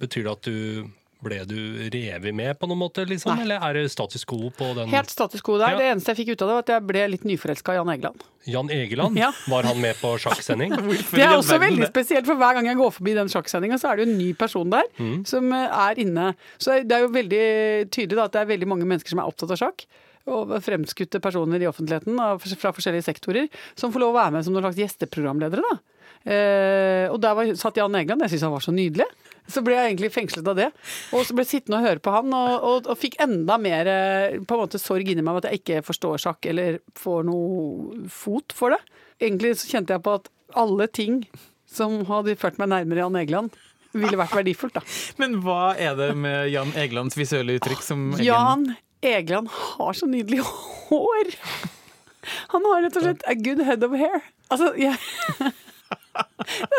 Betyr 0.00 0.26
det 0.28 0.32
at 0.38 0.48
du 0.48 0.56
Ble 1.20 1.36
du 1.44 1.56
revet 1.92 2.32
med 2.32 2.56
på 2.56 2.64
noen 2.64 2.78
måte, 2.80 3.02
liksom? 3.04 3.34
Nei. 3.36 3.42
Eller 3.44 3.60
er 3.60 3.74
det 3.76 3.90
status 3.92 4.22
quo 4.24 4.46
på 4.56 4.70
den 4.72 4.88
Helt 4.88 5.10
status 5.12 5.42
quo 5.44 5.58
der. 5.60 5.74
Ja. 5.74 5.76
Det 5.76 5.88
eneste 5.90 6.14
jeg 6.14 6.18
fikk 6.22 6.30
ut 6.32 6.44
av 6.46 6.48
det, 6.48 6.54
var 6.56 6.62
at 6.64 6.70
jeg 6.72 6.84
ble 6.88 7.02
litt 7.12 7.26
nyforelska 7.28 7.74
i 7.74 7.76
Jan 7.76 7.90
Egeland. 7.92 8.22
Jan 8.48 8.70
Egeland? 8.72 9.18
Ja. 9.20 9.28
Var 9.52 9.68
han 9.68 9.82
med 9.84 10.00
på 10.00 10.14
sjakksending? 10.24 10.72
Det 11.12 11.20
er 11.20 11.34
også 11.36 11.58
veldig 11.60 11.90
spesielt, 11.90 12.24
for 12.24 12.40
hver 12.40 12.56
gang 12.56 12.70
jeg 12.72 12.80
går 12.80 12.94
forbi 12.96 13.12
den 13.20 13.28
sjakksendinga, 13.28 13.76
så 13.82 13.90
er 13.92 14.00
det 14.00 14.06
jo 14.06 14.12
en 14.14 14.18
ny 14.22 14.30
person 14.46 14.72
der 14.72 14.88
Mm. 14.96 15.18
som 15.28 15.52
eh, 15.52 15.76
er 15.90 16.00
inne. 16.06 16.30
Så 16.56 16.80
det 16.88 16.96
er 16.96 17.04
jo 17.04 17.12
veldig 17.12 17.44
tydelig 17.92 18.16
da, 18.16 18.24
at 18.24 18.38
det 18.38 18.40
er 18.46 18.52
veldig 18.56 18.70
mange 18.72 18.88
mennesker 18.88 19.12
som 19.12 19.20
er 19.20 19.28
opptatt 19.28 19.52
av 19.52 19.60
sjakk. 19.60 19.84
Og 20.28 20.52
fremskutte 20.62 21.22
personer 21.22 21.62
i 21.62 21.68
offentligheten 21.70 22.18
fra 22.60 22.74
forskjellige 22.76 23.06
sektorer 23.06 23.48
som 23.78 23.92
får 23.94 24.02
lov 24.04 24.12
å 24.12 24.18
være 24.18 24.34
med 24.36 24.44
som 24.44 24.54
noen 24.54 24.66
slags 24.68 24.82
gjesteprogramledere. 24.82 25.64
da. 25.64 26.00
Eh, 26.28 27.06
og 27.08 27.16
der 27.22 27.36
var, 27.36 27.48
satt 27.56 27.78
Jan 27.80 27.96
Egeland, 27.96 28.20
jeg 28.26 28.34
syns 28.34 28.44
han 28.48 28.52
var 28.54 28.64
så 28.64 28.74
nydelig. 28.76 29.06
Så 29.50 29.62
ble 29.66 29.74
jeg 29.74 29.88
egentlig 29.88 30.12
fengslet 30.14 30.50
av 30.52 30.58
det. 30.58 30.68
Og 31.16 31.24
så 31.26 31.34
ble 31.34 31.46
jeg 31.46 31.52
sittende 31.54 31.80
og 31.80 31.88
høre 31.88 32.02
på 32.04 32.12
han, 32.14 32.34
og, 32.36 32.50
og, 32.68 32.90
og 32.92 33.00
fikk 33.00 33.16
enda 33.24 33.56
mer 33.62 33.88
eh, 33.90 34.36
på 34.44 34.56
en 34.56 34.64
måte 34.66 34.80
sorg 34.82 35.08
inni 35.08 35.24
meg 35.24 35.32
over 35.32 35.46
at 35.46 35.54
jeg 35.54 35.62
ikke 35.62 35.86
forstår 35.88 36.20
sjakk 36.26 36.50
eller 36.52 36.82
får 37.00 37.24
noe 37.30 38.04
fot 38.12 38.54
for 38.56 38.76
det. 38.76 38.82
Egentlig 39.20 39.56
så 39.60 39.72
kjente 39.72 39.96
jeg 39.96 40.04
på 40.04 40.18
at 40.20 40.30
alle 40.60 40.86
ting 40.92 41.24
som 41.70 42.00
hadde 42.08 42.38
ført 42.38 42.58
meg 42.60 42.70
nærmere 42.72 43.04
Jan 43.04 43.18
Egeland, 43.20 43.58
ville 43.90 44.18
vært 44.18 44.36
verdifullt, 44.38 44.76
da. 44.76 44.84
Men 45.22 45.40
hva 45.42 45.72
er 45.78 45.96
det 45.98 46.12
med 46.18 46.50
Jan 46.52 46.70
Egelands 46.78 47.18
visuelle 47.18 47.56
uttrykk 47.58 47.82
som 47.82 48.10
Jan 48.22 48.68
Egeland 49.02 49.48
har 49.48 49.92
så 49.96 50.06
nydelig 50.06 50.42
hår! 50.44 51.34
Han 52.52 52.66
har 52.68 52.82
rett 52.84 52.96
og 53.00 53.06
slett 53.06 53.22
a 53.30 53.34
good 53.38 53.62
head 53.64 53.84
of 53.86 53.94
hair. 53.96 54.20
Altså, 54.52 54.72
jeg 54.76 54.96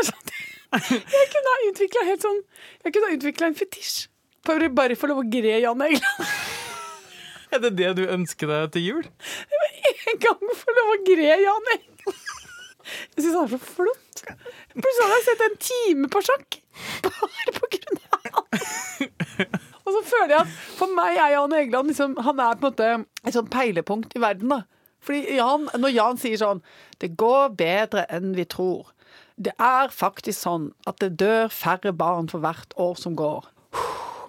sånn 0.06 0.28
Jeg 0.72 1.28
kunne 1.34 1.52
ha 1.52 1.70
utvikla 1.70 2.04
helt 2.08 2.24
sånn 2.24 2.38
Jeg 2.86 2.94
kunne 2.94 3.08
ha 3.10 3.16
utvikla 3.16 3.50
en 3.50 3.58
fetisj. 3.58 4.06
Bare, 4.48 4.70
å 4.70 5.00
få 5.00 5.10
lov 5.12 5.22
å 5.24 5.30
gre 5.30 5.60
Jan 5.64 5.84
Egeland 5.86 6.22
Er 7.52 7.64
det 7.66 7.74
det 7.80 7.90
du 8.00 8.04
ønsker 8.08 8.48
deg 8.52 8.72
til 8.76 8.86
jul? 8.86 9.08
en 10.12 10.22
gang. 10.24 10.54
Få 10.62 10.76
lov 10.78 10.94
å 10.94 11.00
gre 11.08 11.36
Jan 11.44 11.74
Egeland. 11.76 12.22
Jeg 13.16 13.24
syns 13.24 13.36
han 13.36 13.46
er 13.46 13.52
så 13.52 13.60
flott. 13.62 14.24
Plutselig 14.74 15.06
har 15.06 15.14
jeg 15.18 15.26
sett 15.28 15.44
en 15.46 15.58
time 15.68 16.10
på 16.12 16.22
sjakk. 16.26 16.58
Bare 17.06 17.54
på 17.58 17.70
grunn 17.76 18.00
av 18.00 18.01
så 20.04 20.10
føler 20.12 20.34
jeg 20.36 20.42
at 20.46 20.56
for 20.78 20.88
meg 20.96 21.18
er 21.18 21.34
Jan 21.36 21.54
Egeland 21.58 21.88
liksom, 21.92 22.16
han 22.26 22.40
er 22.40 22.56
på 22.60 22.68
en 22.68 22.72
måte 22.72 23.06
et 23.26 23.34
sånn 23.36 23.50
peilepunkt 23.50 24.16
i 24.18 24.22
verden. 24.24 24.50
da. 24.50 24.62
Fordi 25.02 25.36
Jan, 25.38 25.70
Når 25.82 25.94
Jan 25.96 26.18
sier 26.18 26.38
sånn 26.38 26.62
'Det 27.00 27.16
går 27.18 27.56
bedre 27.58 28.06
enn 28.10 28.36
vi 28.36 28.46
tror'. 28.46 28.86
Det 29.42 29.54
er 29.60 29.88
faktisk 29.90 30.38
sånn 30.40 30.72
at 30.86 31.00
det 31.00 31.18
dør 31.18 31.48
færre 31.50 31.92
barn 31.98 32.28
for 32.28 32.40
hvert 32.40 32.74
år 32.78 32.96
som 32.98 33.16
går. 33.16 33.44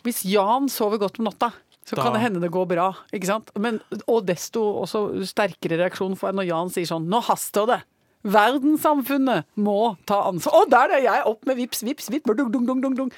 Hvis 0.04 0.24
Jan 0.24 0.68
sover 0.68 0.98
godt 0.98 1.18
om 1.18 1.24
natta, 1.26 1.52
så 1.84 1.96
Da- 1.96 2.02
kan 2.02 2.12
det 2.14 2.22
hende 2.22 2.40
det 2.40 2.50
går 2.50 2.66
bra. 2.68 2.94
ikke 3.12 3.26
sant? 3.26 3.50
Men, 3.56 3.80
og 4.08 4.24
desto 4.26 4.86
sterkere 4.86 5.76
reaksjon 5.78 6.16
får 6.16 6.28
jeg 6.28 6.34
når 6.34 6.46
Jan 6.46 6.70
sier 6.70 6.86
sånn 6.86 7.08
'Nå 7.08 7.20
haster 7.22 7.66
det'. 7.66 7.82
Verdenssamfunnet 8.24 9.44
må 9.56 9.96
ta 10.06 10.22
ansvar. 10.30 10.52
Å, 10.52 10.70
der 10.70 10.90
er 10.96 11.02
jeg 11.02 11.24
opp 11.26 11.44
med 11.44 11.56
vips, 11.56 11.82
vips, 11.82 12.08
vips. 12.08 12.24
Dung, 12.24 12.50
dung, 12.52 12.66
dung, 12.66 12.80
dung, 12.80 12.94
dung. 12.94 13.10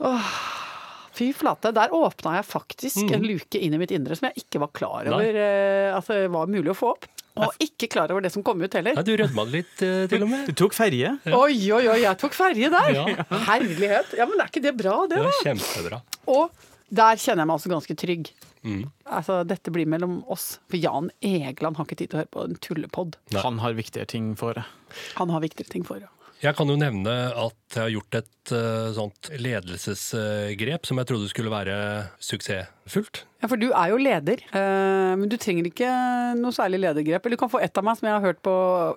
Åh, 0.00 0.30
fy 1.20 1.30
flate. 1.36 1.70
Der 1.76 1.92
åpna 1.96 2.38
jeg 2.40 2.48
faktisk 2.48 3.14
en 3.14 3.24
luke 3.28 3.60
inn 3.60 3.76
i 3.76 3.80
mitt 3.80 3.92
indre 3.94 4.16
som 4.18 4.30
jeg 4.30 4.46
ikke 4.46 4.64
var 4.64 4.72
klar 4.76 5.10
over 5.12 5.40
eh, 5.44 5.90
at 5.94 6.08
det 6.10 6.24
var 6.32 6.50
mulig 6.50 6.72
å 6.72 6.78
få 6.78 6.94
opp. 6.96 7.08
Og 7.40 7.62
ikke 7.62 7.86
klar 7.88 8.10
over 8.12 8.24
det 8.24 8.32
som 8.34 8.42
kom 8.44 8.60
ut 8.60 8.74
heller. 8.76 8.96
Ja, 8.98 9.04
du 9.06 9.12
rødma 9.16 9.44
litt, 9.48 9.76
eh, 9.86 10.04
til 10.10 10.24
og 10.26 10.32
med. 10.32 10.48
Du 10.50 10.56
tok 10.58 10.74
ferje. 10.76 11.12
Oi, 11.30 11.54
oi, 11.72 11.84
oi, 11.88 12.00
jeg 12.02 12.18
tok 12.20 12.34
ferje 12.36 12.68
der! 12.72 12.90
Ja. 12.96 13.04
Herlighet. 13.46 14.12
Ja, 14.18 14.26
men 14.28 14.42
er 14.42 14.50
ikke 14.50 14.64
det 14.64 14.74
bra, 14.76 14.96
det, 15.08 15.16
Det 15.16 15.22
da? 15.22 15.30
var 15.30 15.46
kjempebra. 15.46 16.00
Og 16.34 16.66
der 16.90 17.20
kjenner 17.22 17.44
jeg 17.44 17.50
meg 17.52 17.56
altså 17.56 17.70
ganske 17.72 17.96
trygg. 18.02 18.32
Mm. 18.66 18.82
Altså, 19.08 19.38
Dette 19.48 19.72
blir 19.72 19.88
mellom 19.88 20.18
oss. 20.28 20.58
For 20.68 20.76
Jan 20.82 21.08
Egeland 21.24 21.78
har 21.78 21.86
ikke 21.88 22.00
tid 22.02 22.10
til 22.12 22.18
å 22.18 22.22
høre 22.24 22.32
på 22.34 22.44
en 22.48 22.58
tullepod. 22.66 23.16
Han 23.46 23.60
har 23.62 23.78
viktigere 23.78 24.10
ting 24.10 24.32
for 24.36 24.58
det. 24.58 24.66
Han 25.22 25.32
har 25.32 25.44
viktigere 25.46 25.70
ting 25.78 25.86
for. 25.86 26.02
Ja. 26.02 26.10
Jeg 26.40 26.56
kan 26.56 26.70
jo 26.72 26.76
nevne 26.80 27.12
at 27.36 27.74
jeg 27.76 27.82
har 27.82 27.90
gjort 27.92 28.16
et 28.16 28.52
uh, 28.56 28.92
sånt 28.96 29.28
ledelsesgrep 29.36 30.86
som 30.88 31.00
jeg 31.00 31.08
trodde 31.10 31.28
skulle 31.28 31.52
være 31.52 31.74
suksessfullt. 32.24 33.22
Ja, 33.42 33.48
for 33.50 33.60
du 33.60 33.66
er 33.70 33.90
jo 33.92 33.98
leder, 34.00 34.40
uh, 34.54 35.12
men 35.20 35.28
du 35.28 35.36
trenger 35.40 35.68
ikke 35.68 35.90
noe 36.40 36.54
særlig 36.56 36.80
ledergrep. 36.86 37.26
Eller 37.28 37.36
du 37.36 37.42
kan 37.42 37.52
få 37.52 37.60
ett 37.64 37.76
av 37.76 37.84
meg, 37.86 37.98
som 38.00 38.08
jeg 38.08 38.16
har 38.16 38.24
hørt 38.24 38.40
på 38.46 38.54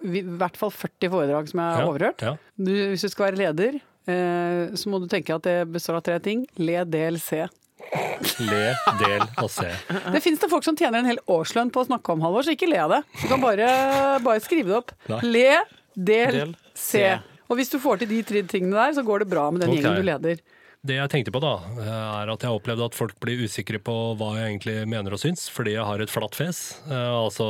i 0.08 0.22
hvert 0.24 0.60
fall 0.60 0.72
40 0.72 1.12
foredrag 1.14 1.52
som 1.52 1.60
jeg 1.64 1.76
har 1.78 1.84
Ja, 1.84 1.90
overhørt. 1.92 2.24
ja. 2.24 2.34
Du, 2.56 2.72
hvis 2.94 3.04
du 3.04 3.10
skal 3.12 3.28
være 3.32 3.42
leder, 3.42 3.76
uh, 4.08 4.72
så 4.80 4.94
må 4.94 5.02
du 5.04 5.10
tenke 5.12 5.36
at 5.36 5.44
det 5.48 5.58
består 5.74 6.00
av 6.00 6.06
tre 6.08 6.18
ting. 6.24 6.46
Le, 6.64 6.80
del, 6.88 7.20
se. 7.24 7.44
Le, 8.40 8.64
del 9.04 9.26
og 9.44 9.52
se. 9.52 9.68
Det 10.16 10.24
fins 10.24 10.40
det 10.40 10.48
folk 10.50 10.64
som 10.64 10.78
tjener 10.80 11.02
en 11.04 11.12
hel 11.12 11.20
årslønn 11.28 11.74
på 11.76 11.84
å 11.84 11.90
snakke 11.92 12.16
om, 12.16 12.24
Halvor, 12.24 12.48
så 12.48 12.56
ikke 12.56 12.72
le 12.72 12.80
av 12.86 12.96
det. 12.96 13.02
Du 13.20 13.28
kan 13.28 13.44
bare, 13.44 13.68
bare 14.24 14.40
skrive 14.48 14.72
det 14.72 14.80
opp. 14.80 14.96
Nei. 15.12 15.20
Le, 15.28 15.50
del, 15.94 16.40
Del, 16.40 16.56
se. 16.72 17.04
se. 17.04 17.33
Og 17.54 17.60
hvis 17.62 17.70
du 17.70 17.78
får 17.78 18.02
til 18.02 18.10
de 18.10 18.20
tre 18.26 18.42
tingene 18.50 18.74
der, 18.74 18.96
så 18.98 19.06
går 19.06 19.22
det 19.22 19.30
bra 19.30 19.46
med 19.54 19.62
den 19.62 19.70
okay. 19.70 19.84
gjengen 19.84 20.02
du 20.02 20.08
leder. 20.10 20.40
Det 20.84 20.98
jeg 20.98 21.12
tenkte 21.14 21.32
på 21.32 21.40
da, 21.40 21.54
er 21.80 22.32
at 22.34 22.42
jeg 22.42 22.50
har 22.50 22.58
opplevd 22.58 22.82
at 22.90 22.98
folk 22.98 23.14
blir 23.24 23.46
usikre 23.46 23.80
på 23.80 23.94
hva 24.20 24.34
jeg 24.36 24.50
egentlig 24.50 24.76
mener 24.90 25.16
og 25.16 25.22
syns, 25.22 25.46
fordi 25.54 25.78
jeg 25.78 25.86
har 25.88 26.02
et 26.04 26.12
flatt 26.12 26.36
fes. 26.36 26.64
Eh, 26.90 27.14
altså 27.14 27.48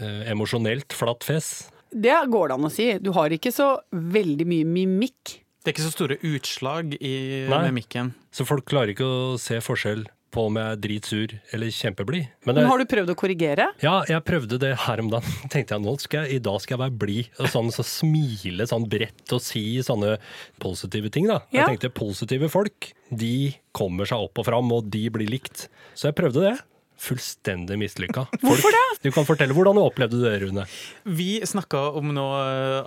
eh, 0.00 0.24
emosjonelt 0.32 0.96
flatt 0.96 1.22
fes. 1.28 1.52
Det 1.94 2.16
går 2.32 2.50
det 2.50 2.56
an 2.56 2.66
å 2.66 2.72
si. 2.72 2.88
Du 3.04 3.12
har 3.14 3.36
ikke 3.36 3.52
så 3.54 3.68
veldig 3.92 4.48
mye 4.50 4.66
mimikk. 4.66 5.36
Det 5.62 5.70
er 5.70 5.76
ikke 5.76 5.86
så 5.86 5.94
store 5.94 6.18
utslag 6.26 6.96
i 6.98 7.14
Nei. 7.52 7.60
mimikken. 7.68 8.10
Så 8.34 8.48
folk 8.48 8.66
klarer 8.66 8.96
ikke 8.96 9.06
å 9.06 9.36
se 9.38 9.60
forskjell 9.62 10.08
på 10.34 10.44
om 10.48 10.58
jeg 10.58 10.74
er 10.74 10.80
dritsur 10.82 11.34
eller 11.54 11.70
kjempeblid. 11.74 12.26
Men 12.48 12.58
Men 12.58 12.68
har 12.70 12.82
du 12.82 12.86
prøvd 12.90 13.12
å 13.14 13.16
korrigere? 13.18 13.68
ja, 13.84 13.94
jeg 14.10 14.24
prøvde 14.26 14.58
det 14.62 14.72
her 14.84 15.00
om 15.04 15.12
dagen. 15.14 15.36
Tenkte 15.54 15.76
jeg, 15.78 15.84
nå 15.86 15.94
skal 16.02 16.26
jeg, 16.26 16.40
I 16.40 16.44
dag 16.48 16.60
skal 16.64 16.76
jeg 16.76 16.82
være 16.84 16.98
blid 17.04 17.42
sånn, 17.54 17.70
så 17.74 17.86
smile 17.86 18.66
sånn 18.70 18.88
bredt 18.90 19.34
og 19.36 19.42
si 19.44 19.64
sånne 19.86 20.16
positive 20.62 21.10
ting. 21.14 21.30
da. 21.30 21.40
Ja. 21.54 21.64
Jeg 21.64 21.76
tenkte 21.78 21.92
positive 21.94 22.50
folk, 22.52 22.90
de 23.14 23.54
kommer 23.74 24.08
seg 24.10 24.26
opp 24.26 24.38
og 24.42 24.46
fram, 24.50 24.70
og 24.74 24.90
de 24.90 25.06
blir 25.14 25.30
likt. 25.30 25.68
Så 25.94 26.10
jeg 26.10 26.18
prøvde 26.18 26.42
det. 26.48 26.54
Fullstendig 27.00 27.76
mislykka. 27.80 28.26
Hvorfor 28.44 28.74
det? 28.74 28.82
Du 29.04 29.10
kan 29.12 29.26
fortelle 29.26 29.54
hvordan 29.56 29.76
du 29.76 29.82
opplevde 29.82 30.20
det, 30.22 30.34
Rune. 30.44 30.64
Vi 31.04 31.40
snakka 31.44 31.80
om 31.98 32.12
noe 32.16 32.38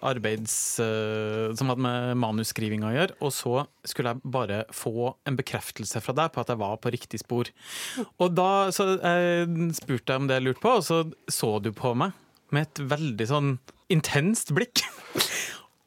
arbeids 0.06 0.56
eh, 0.84 1.54
som 1.58 1.72
hadde 1.72 1.84
med 1.86 2.18
manusskriving 2.24 2.86
å 2.88 2.94
gjøre, 2.96 3.18
og 3.22 3.34
så 3.36 3.66
skulle 3.88 4.16
jeg 4.16 4.34
bare 4.38 4.62
få 4.74 5.12
en 5.28 5.38
bekreftelse 5.40 6.02
fra 6.04 6.16
deg 6.18 6.32
på 6.34 6.44
at 6.44 6.54
jeg 6.54 6.62
var 6.64 6.80
på 6.82 6.94
riktig 6.96 7.22
spor. 7.22 7.52
Og 8.18 8.34
da 8.38 8.50
så 8.74 8.94
jeg 8.96 9.72
spurte 9.78 10.16
jeg 10.16 10.24
om 10.24 10.30
det 10.32 10.40
jeg 10.40 10.48
lurte 10.48 10.64
på, 10.64 10.78
og 10.80 10.88
så 10.88 11.04
så 11.32 11.58
du 11.62 11.74
på 11.76 11.94
meg 11.98 12.16
med 12.56 12.70
et 12.70 12.84
veldig 12.96 13.28
sånn 13.28 13.52
intenst 13.94 14.54
blikk. 14.56 14.84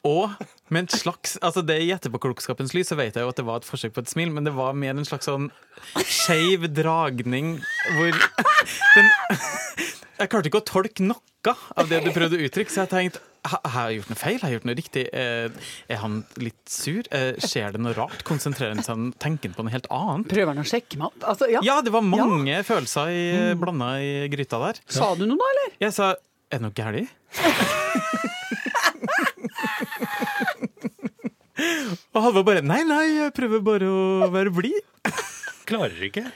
Og 0.07 0.31
med 0.73 0.85
en 0.87 0.91
slags 0.99 1.35
altså 1.45 1.61
det 1.65 1.75
I 1.83 1.91
etterpåklokskapens 1.93 2.71
lys 2.73 2.89
så 2.89 2.95
vet 2.97 3.13
jeg 3.19 3.21
jo 3.25 3.29
at 3.29 3.37
det 3.37 3.45
var 3.45 3.59
et 3.61 3.67
forsøk 3.67 3.93
på 3.93 4.01
et 4.01 4.09
smil, 4.09 4.31
men 4.33 4.47
det 4.47 4.53
var 4.57 4.73
mer 4.73 4.95
en 4.97 5.05
slags 5.05 5.27
sånn 5.29 5.49
skeiv 6.01 6.65
dragning 6.73 7.59
hvor 7.97 8.15
den, 8.95 9.11
Jeg 10.21 10.29
klarte 10.31 10.49
ikke 10.49 10.61
å 10.63 10.65
tolke 10.65 11.05
noe 11.05 11.53
av 11.77 11.87
det 11.89 12.03
du 12.05 12.11
prøvde 12.13 12.37
å 12.37 12.47
uttrykke, 12.47 12.69
så 12.73 12.83
jeg 12.85 12.91
tenkte 12.95 13.21
har 13.49 13.87
jeg 13.89 13.95
gjort 13.97 14.09
noe 14.11 14.19
feil? 14.21 14.35
Har 14.43 14.51
jeg 14.51 14.57
gjort 14.59 14.65
noe 14.69 14.75
riktig? 14.77 15.03
Eh, 15.17 15.69
Er 15.89 15.97
han 16.03 16.19
litt 16.37 16.59
sur? 16.69 17.01
Eh, 17.09 17.31
Skjer 17.41 17.73
det 17.73 17.81
noe 17.81 17.95
rart? 17.97 18.21
Konsentrerer 18.27 18.75
han 18.77 18.85
seg 18.85 19.15
tenker 19.17 19.49
han 19.49 19.57
på 19.57 19.65
noe 19.65 19.73
helt 19.73 19.89
annet? 19.89 20.29
Prøver 20.29 20.53
han 20.53 20.61
å 20.61 20.67
sjekke 20.69 20.99
meg 21.01 21.07
opp? 21.09 21.25
Altså, 21.33 21.49
ja. 21.49 21.63
Ja, 21.65 21.79
det 21.81 21.89
var 21.95 22.05
mange 22.05 22.59
følelser 22.67 23.09
i, 23.09 23.25
blanda 23.57 23.95
i 23.97 24.27
gryta 24.29 24.61
der. 24.67 24.83
Sa 24.93 25.15
du 25.17 25.25
noe 25.25 25.41
da, 25.41 25.49
eller? 25.55 25.77
Jeg 25.87 25.97
sa 25.97 26.11
er 26.13 26.61
det 26.61 26.65
noe 26.67 26.77
galt? 26.77 27.79
Og 32.15 32.25
Halvor 32.25 32.47
bare 32.47 32.65
nei, 32.65 32.81
nei, 32.87 33.05
jeg 33.21 33.35
prøver 33.37 33.63
bare 33.65 33.91
å 33.91 34.31
være 34.33 34.53
blid. 34.55 34.81
Klarer 35.69 36.09
ikke. 36.09 36.27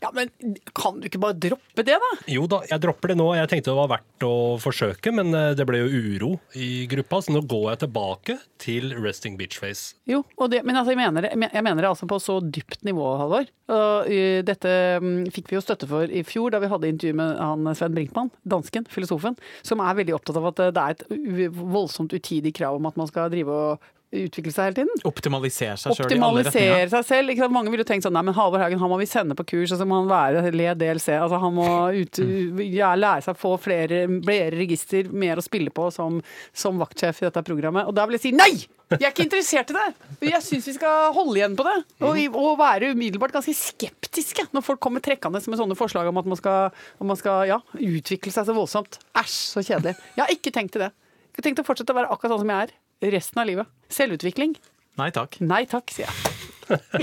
Ja, 0.00 0.10
men 0.14 0.30
kan 0.76 0.98
du 1.00 1.06
ikke 1.08 1.20
bare 1.20 1.36
droppe 1.40 1.84
det, 1.86 1.96
da? 2.00 2.10
Jo 2.30 2.44
da, 2.50 2.60
jeg 2.68 2.82
dropper 2.84 3.12
det 3.12 3.18
nå. 3.18 3.28
Jeg 3.38 3.50
tenkte 3.50 3.72
det 3.72 3.78
var 3.78 3.90
verdt 3.94 4.26
å 4.26 4.34
forsøke, 4.60 5.12
men 5.14 5.32
eh, 5.36 5.54
det 5.56 5.66
ble 5.68 5.80
jo 5.80 5.88
uro 5.88 6.30
i 6.58 6.84
gruppa, 6.90 7.22
så 7.24 7.32
nå 7.34 7.42
går 7.48 7.64
jeg 7.70 7.82
tilbake 7.86 8.36
til 8.62 8.92
resting 9.00 9.38
bitch 9.40 9.60
face. 9.62 9.96
Jo, 10.08 10.22
og 10.36 10.52
det, 10.52 10.62
men 10.68 10.76
altså, 10.76 10.92
jeg, 10.92 11.00
mener 11.00 11.28
det, 11.28 11.32
jeg 11.32 11.64
mener 11.64 11.82
det 11.82 11.90
altså 11.90 12.08
på 12.10 12.20
så 12.22 12.38
dypt 12.44 12.84
nivå, 12.86 13.08
Halvor. 13.22 13.48
Og, 13.72 14.12
uh, 14.12 14.38
dette 14.46 14.76
mm, 15.02 15.26
fikk 15.34 15.50
vi 15.50 15.58
jo 15.58 15.64
støtte 15.64 15.88
for 15.90 16.06
i 16.06 16.22
fjor 16.26 16.52
da 16.54 16.60
vi 16.62 16.70
hadde 16.70 16.92
intervju 16.92 17.16
med 17.18 17.40
han 17.40 17.72
Sven 17.74 17.96
Brinkmann, 17.96 18.30
dansken, 18.46 18.86
filosofen, 18.92 19.34
som 19.66 19.82
er 19.82 19.96
veldig 19.98 20.14
opptatt 20.18 20.38
av 20.38 20.52
at 20.52 20.64
eh, 20.66 20.72
det 20.76 20.84
er 20.84 20.96
et 20.96 21.56
voldsomt 21.56 22.14
utidig 22.14 22.54
krav 22.56 22.78
om 22.78 22.90
at 22.90 23.00
man 23.00 23.08
skal 23.10 23.32
drive 23.32 23.56
og 23.56 23.92
utvikle 24.26 24.52
seg 24.54 24.70
hele 24.70 24.78
tiden. 24.80 25.02
Optimalisere 25.08 25.76
seg 25.80 25.96
sjøl 25.96 26.14
i 26.16 26.18
alle 26.18 26.44
retninger. 26.46 26.90
Seg 26.92 27.08
selv. 27.08 27.32
Ikke 27.32 27.44
sant? 27.44 27.54
Mange 27.56 27.72
ville 27.74 27.86
tenkt 27.88 28.06
sånn 28.06 28.16
Nei, 28.16 28.24
men 28.26 28.36
Halvor 28.36 28.62
Haugen 28.62 28.80
han 28.80 28.92
må 28.92 28.98
vi 29.00 29.08
sende 29.10 29.36
på 29.38 29.46
kurs, 29.52 29.74
og 29.74 29.80
så 29.80 29.88
må 29.88 30.00
han 30.00 30.10
være 30.10 30.52
le 30.54 30.70
DLC. 30.78 31.10
Altså 31.18 31.40
Han 31.42 31.56
må 31.58 31.68
ut, 31.96 32.22
ja, 32.64 32.94
lære 32.98 33.26
seg 33.26 33.36
å 33.36 33.40
få 33.40 33.52
flere, 33.60 34.04
flere 34.24 34.54
register, 34.56 35.10
mer 35.12 35.40
å 35.40 35.44
spille 35.44 35.72
på 35.74 35.90
som, 35.94 36.22
som 36.56 36.80
vaktsjef 36.80 37.22
i 37.22 37.28
dette 37.28 37.44
programmet. 37.46 37.88
Og 37.88 37.96
da 37.96 38.06
vil 38.08 38.18
jeg 38.18 38.28
si 38.28 38.34
nei! 38.36 38.54
Jeg 38.86 39.02
er 39.02 39.10
ikke 39.10 39.24
interessert 39.26 39.70
i 39.72 39.74
det! 39.74 39.86
Jeg 40.28 40.42
syns 40.46 40.68
vi 40.70 40.76
skal 40.76 41.10
holde 41.16 41.40
igjen 41.40 41.56
på 41.58 41.64
det. 41.66 41.74
Og, 42.06 42.20
og 42.38 42.52
være 42.60 42.92
umiddelbart 42.94 43.34
ganske 43.34 43.54
skeptiske 43.58 44.46
når 44.54 44.62
folk 44.62 44.80
kommer 44.82 45.02
trekkende 45.02 45.42
med 45.42 45.58
sånne 45.58 45.78
forslag 45.78 46.06
om 46.06 46.20
at 46.22 46.28
man 46.30 46.38
skal, 46.38 46.70
om 47.02 47.10
man 47.10 47.18
skal 47.18 47.48
ja, 47.50 47.58
utvikle 47.74 48.30
seg 48.34 48.46
så 48.46 48.54
voldsomt. 48.54 49.00
Æsj, 49.18 49.36
så 49.56 49.64
kjedelig. 49.66 49.96
Jeg 50.14 50.22
har 50.22 50.34
ikke 50.36 50.54
tenkt 50.54 50.76
til 50.76 50.86
det. 50.86 50.92
Jeg 51.34 51.42
har 51.42 51.48
tenkt 51.50 51.64
å 51.64 51.66
fortsette 51.66 51.92
å 51.92 51.98
være 51.98 52.12
akkurat 52.14 52.36
sånn 52.36 52.44
som 52.46 52.54
jeg 52.54 52.68
er 52.68 52.76
resten 53.02 53.42
av 53.42 53.46
livet. 53.48 53.70
Selvutvikling. 53.92 54.56
Nei 54.96 55.10
takk. 55.14 55.38
Nei 55.44 55.64
takk, 55.68 55.92
sier 55.92 56.08
jeg. 56.08 56.34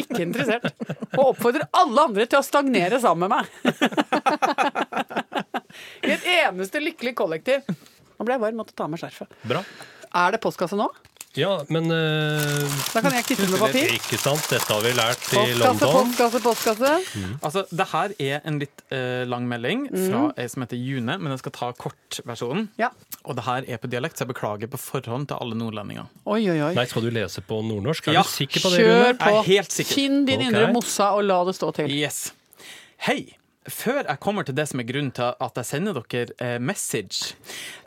Ikke 0.02 0.24
interessert. 0.26 0.66
Og 1.16 1.30
oppfordrer 1.30 1.68
alle 1.78 2.08
andre 2.10 2.26
til 2.28 2.42
å 2.42 2.46
stagnere 2.46 3.00
sammen 3.04 3.30
med 3.30 3.38
meg. 3.38 3.46
I 6.04 6.14
et 6.18 6.26
eneste 6.44 6.82
lykkelig 6.84 7.14
kollektiv. 7.18 7.64
Nå 8.18 8.26
ble 8.28 8.36
jeg 8.36 8.44
varm, 8.44 8.60
måtte 8.60 8.76
ta 8.76 8.88
av 8.88 8.92
meg 8.94 9.02
skjerfet. 9.02 9.32
Bra. 9.48 9.64
Er 10.14 10.36
det 10.36 10.42
postkasse 10.44 10.78
nå? 10.78 10.90
Ja, 11.36 11.63
men 11.74 11.88
uh, 11.89 12.74
Da 12.93 13.02
kan 13.02 13.13
jeg 13.15 13.26
knytte 13.26 13.48
med 13.50 13.58
papir. 13.58 13.89
Ikke 13.96 14.17
sant? 14.22 14.43
Dette 14.52 14.69
har 14.69 14.84
vi 14.86 14.91
lært 14.93 15.24
i 15.34 15.38
Postkasse, 15.39 15.63
London. 15.63 16.12
postkasse, 16.13 16.41
postkasse. 16.46 16.91
Altså, 17.41 17.63
det 17.74 17.88
her 17.89 18.13
er 18.22 18.43
en 18.46 18.60
litt 18.62 18.84
eh, 18.93 19.24
lang 19.26 19.48
melding 19.50 19.88
fra 19.89 20.19
Mhm. 20.28 20.34
ei 20.38 20.46
som 20.54 20.62
heter 20.62 20.78
June, 20.78 21.17
men 21.17 21.32
jeg 21.34 21.39
skal 21.41 21.52
ta 21.58 21.72
kortversjonen. 21.74 22.67
Ja. 22.78 22.91
Og 23.26 23.36
det 23.39 23.46
her 23.48 23.65
er 23.67 23.78
på 23.82 23.89
dialekt, 23.89 24.17
så 24.19 24.28
jeg 24.28 24.34
beklager 24.36 24.69
på 24.69 24.78
forhånd 24.78 25.28
til 25.32 25.38
alle 25.41 25.56
nordlendinger. 25.58 26.06
Oi, 26.28 26.41
oi, 26.54 26.60
oi. 26.69 26.74
Nei, 26.78 26.86
skal 26.86 27.02
du 27.02 27.10
lese 27.10 27.41
på 27.41 27.63
nordnorsk? 27.65 28.08
Er 28.10 28.19
Ja, 28.19 28.22
du 28.22 28.30
sikker 28.30 28.62
på 28.62 28.69
det, 28.76 28.80
Kjør 28.86 28.93
Rune? 29.08 29.13
på. 29.17 29.26
Jeg 29.26 29.39
er 29.41 29.50
helt 29.50 29.72
sikker. 29.72 29.93
Finn 29.96 30.26
din 30.26 30.39
Ok. 30.39 30.46
indre 30.52 30.67
mossa 30.74 31.12
og 31.17 31.24
la 31.26 31.43
det 31.50 31.56
stå 31.58 31.74
til. 31.74 31.89
Yes. 31.89 32.32
Hei! 33.10 33.34
Før 33.71 34.02
jeg 34.04 34.19
kommer 34.19 34.43
til 34.43 34.56
det 34.58 34.65
som 34.69 34.82
er 34.82 34.88
grunnen 34.88 35.12
til 35.15 35.32
at 35.39 35.60
jeg 35.60 35.67
sender 35.69 35.99
dere 35.99 36.36
eh, 36.43 36.56
message, 36.60 37.36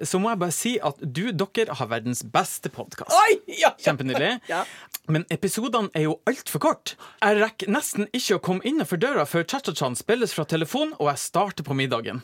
så 0.00 0.20
må 0.22 0.30
jeg 0.32 0.40
bare 0.40 0.54
si 0.56 0.72
at 0.80 1.00
du, 1.02 1.26
dere, 1.32 1.76
har 1.76 1.90
verdens 1.90 2.22
beste 2.32 2.72
podkast. 2.72 3.12
Ja, 3.12 3.56
ja. 3.66 3.72
Kjempenydelig. 3.80 4.36
Ja. 4.50 4.62
Men 5.10 5.22
episodene 5.30 5.90
er 5.94 6.06
jo 6.06 6.16
altfor 6.26 6.62
kort. 6.62 6.94
Jeg 7.22 7.38
rekker 7.38 7.70
nesten 7.70 8.08
ikke 8.14 8.38
å 8.38 8.42
komme 8.42 8.64
innenfor 8.66 8.98
døra 9.00 9.26
før 9.28 9.44
cha-cha-chan 9.46 9.94
spilles 9.98 10.34
fra 10.34 10.46
telefon, 10.48 10.94
og 10.98 11.10
jeg 11.12 11.22
starter 11.22 11.66
på 11.66 11.76
middagen. 11.78 12.22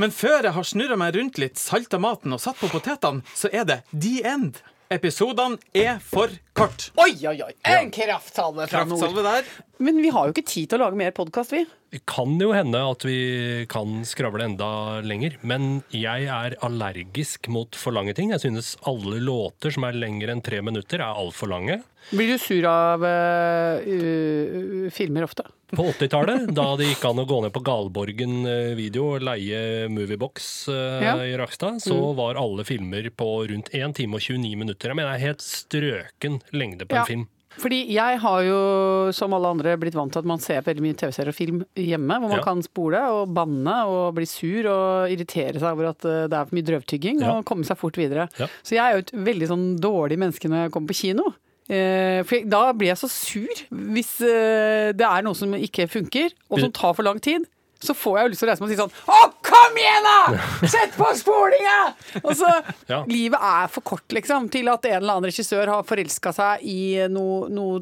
Men 0.00 0.12
før 0.14 0.46
jeg 0.46 0.54
har 0.56 0.68
snurra 0.68 0.96
meg 1.00 1.16
rundt 1.18 1.40
litt, 1.40 1.60
salta 1.60 2.00
maten 2.00 2.32
og 2.36 2.40
satt 2.42 2.60
på 2.60 2.70
potetene, 2.72 3.24
så 3.36 3.52
er 3.52 3.68
det 3.68 3.82
the 3.92 4.20
end. 4.28 4.62
Episodene 4.92 5.56
er 5.74 5.96
for 6.04 6.32
kort. 6.56 6.90
Oi, 7.00 7.12
oi, 7.26 7.38
oi. 7.42 7.52
En 7.66 7.88
kraftsalve 7.92 8.68
fra 8.70 8.84
nord. 8.84 9.00
Kraftsalve 9.00 9.24
der. 9.26 9.48
Men 9.82 10.00
vi 10.04 10.12
har 10.12 10.28
jo 10.28 10.34
ikke 10.36 10.44
tid 10.48 10.70
til 10.70 10.78
å 10.80 10.86
lage 10.86 11.00
mer 11.00 11.14
podkast, 11.16 11.54
vi. 11.56 11.64
Det 11.94 12.00
kan 12.10 12.32
jo 12.42 12.48
hende 12.50 12.80
at 12.90 13.04
vi 13.06 13.66
kan 13.70 14.00
skravle 14.02 14.48
enda 14.48 14.98
lenger, 15.06 15.36
men 15.46 15.76
jeg 15.94 16.26
er 16.26 16.56
allergisk 16.66 17.46
mot 17.54 17.78
for 17.78 17.94
lange 17.94 18.16
ting. 18.18 18.32
Jeg 18.34 18.42
synes 18.42 18.72
alle 18.90 19.20
låter 19.22 19.70
som 19.70 19.86
er 19.86 19.94
lengre 19.94 20.34
enn 20.34 20.42
tre 20.42 20.58
minutter, 20.66 20.98
er 20.98 21.14
altfor 21.14 21.52
lange. 21.52 21.76
Blir 22.10 22.34
du 22.34 22.40
sur 22.42 22.66
av 22.68 23.04
uh, 23.06 24.90
filmer 24.90 25.28
ofte? 25.28 25.46
På 25.74 25.86
80-tallet, 25.92 26.50
da 26.54 26.66
det 26.78 26.90
gikk 26.90 27.06
an 27.08 27.22
å 27.22 27.26
gå 27.30 27.38
ned 27.46 27.54
på 27.54 27.62
Galborgen 27.66 28.34
eh, 28.46 28.74
video 28.78 29.14
og 29.14 29.24
leie 29.26 29.86
Moviebox 29.90 30.50
uh, 30.70 30.98
Ja. 31.02 31.14
i 31.24 31.32
Rakstad, 31.38 31.80
så 31.82 31.96
var 32.18 32.38
alle 32.38 32.66
filmer 32.68 33.08
på 33.14 33.30
rundt 33.50 33.70
1 33.74 33.96
time 33.98 34.18
og 34.18 34.22
29 34.26 34.52
minutter. 34.60 34.90
Jeg 34.92 34.98
mener 34.98 35.14
det 35.14 35.22
er 35.22 35.28
helt 35.30 35.46
strøken 35.46 36.42
lengde 36.54 36.86
på 36.90 36.98
Ja. 36.98 37.06
en 37.06 37.10
film. 37.10 37.24
Fordi 37.60 37.78
jeg 37.94 38.18
har 38.20 38.40
jo, 38.46 38.58
som 39.14 39.32
alle 39.36 39.50
andre, 39.54 39.76
blitt 39.80 39.94
vant 39.94 40.10
til 40.12 40.18
at 40.24 40.26
man 40.28 40.40
ser 40.42 40.62
veldig 40.66 40.82
mye 40.82 40.96
TV-serier 40.98 41.30
og 41.30 41.36
film 41.38 41.60
hjemme, 41.78 42.18
hvor 42.20 42.28
man 42.32 42.38
Ja. 42.40 42.42
kan 42.44 42.62
spole 42.66 43.00
og 43.14 43.32
banne 43.34 43.76
og 43.86 44.14
bli 44.16 44.26
sur 44.26 44.66
og 44.66 45.10
irritere 45.14 45.54
seg 45.60 45.70
over 45.70 45.90
at 45.92 46.04
eh, 46.04 46.26
det 46.28 46.34
er 46.34 46.44
for 46.50 46.54
mye 46.58 46.66
drøvtygging, 46.70 47.20
Ja. 47.22 47.36
og 47.38 47.44
komme 47.44 47.64
seg 47.64 47.78
fort 47.78 47.94
videre. 47.96 48.28
Ja. 48.38 48.46
Så 48.62 48.74
jeg 48.74 48.82
er 48.84 48.92
jo 48.98 49.04
et 49.06 49.12
veldig 49.12 49.48
sånn 49.48 49.66
dårlig 49.80 50.18
menneske 50.18 50.48
når 50.50 50.64
jeg 50.64 50.72
kommer 50.72 50.88
på 50.88 51.00
kino. 51.02 51.34
Eh, 51.70 52.22
for 52.28 52.44
da 52.44 52.72
blir 52.76 52.88
jeg 52.92 52.98
så 53.00 53.08
sur 53.08 53.62
hvis 53.72 54.20
eh, 54.20 54.92
det 54.92 55.06
er 55.06 55.22
noe 55.24 55.34
som 55.34 55.50
ikke 55.54 55.88
funker, 55.88 56.30
og 56.50 56.60
som 56.60 56.72
tar 56.72 56.92
for 56.94 57.02
lang 57.06 57.20
tid. 57.20 57.46
Så 57.80 57.94
får 57.94 58.16
jeg 58.18 58.24
jo 58.24 58.30
lyst 58.32 58.40
til 58.40 58.48
å 58.48 58.50
reise 58.50 58.62
meg 58.62 58.70
og 58.70 58.74
si 58.74 58.82
sånn 58.82 58.92
Å, 59.12 59.33
kom 59.54 59.78
igjen, 59.80 60.06
da! 60.08 60.18
Sett 60.74 60.96
på 60.98 61.08
spolinga! 61.18 61.76
Og 62.24 62.32
så 62.38 62.50
Ja. 62.90 63.00
Livet 63.08 63.40
er 63.40 63.70
for 63.72 63.86
kort, 63.86 64.04
liksom, 64.12 64.50
til 64.52 64.68
at 64.72 64.84
en 64.90 64.98
eller 64.98 65.16
annen 65.16 65.30
regissør 65.30 65.70
har 65.72 65.86
forelska 65.88 66.32
seg 66.36 66.64
i 66.68 66.78
noe, 67.12 67.46
noe 67.52 67.80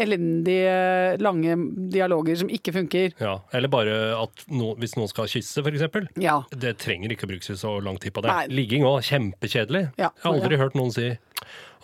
elendige, 0.00 1.18
lange 1.22 1.56
dialoger 1.92 2.38
som 2.40 2.50
ikke 2.52 2.72
funker. 2.76 3.12
Ja. 3.20 3.36
Eller 3.54 3.70
bare 3.72 3.96
at 4.18 4.44
no, 4.52 4.72
hvis 4.80 4.96
noen 4.98 5.10
skal 5.10 5.28
kysse, 5.30 5.62
f.eks. 5.64 6.08
Ja. 6.22 6.40
Det 6.54 6.76
trenger 6.82 7.12
ikke 7.14 7.28
å 7.28 7.32
brukes 7.34 7.52
så 7.60 7.76
lang 7.84 7.98
tid 8.02 8.14
på 8.16 8.24
det. 8.24 8.32
Nei. 8.32 8.46
Ligging 8.62 8.86
òg, 8.88 9.02
kjempekjedelig. 9.06 9.86
Ja. 10.00 10.10
Jeg 10.14 10.24
har 10.28 10.32
aldri 10.38 10.60
hørt 10.60 10.78
noen 10.78 10.92
si 10.94 11.10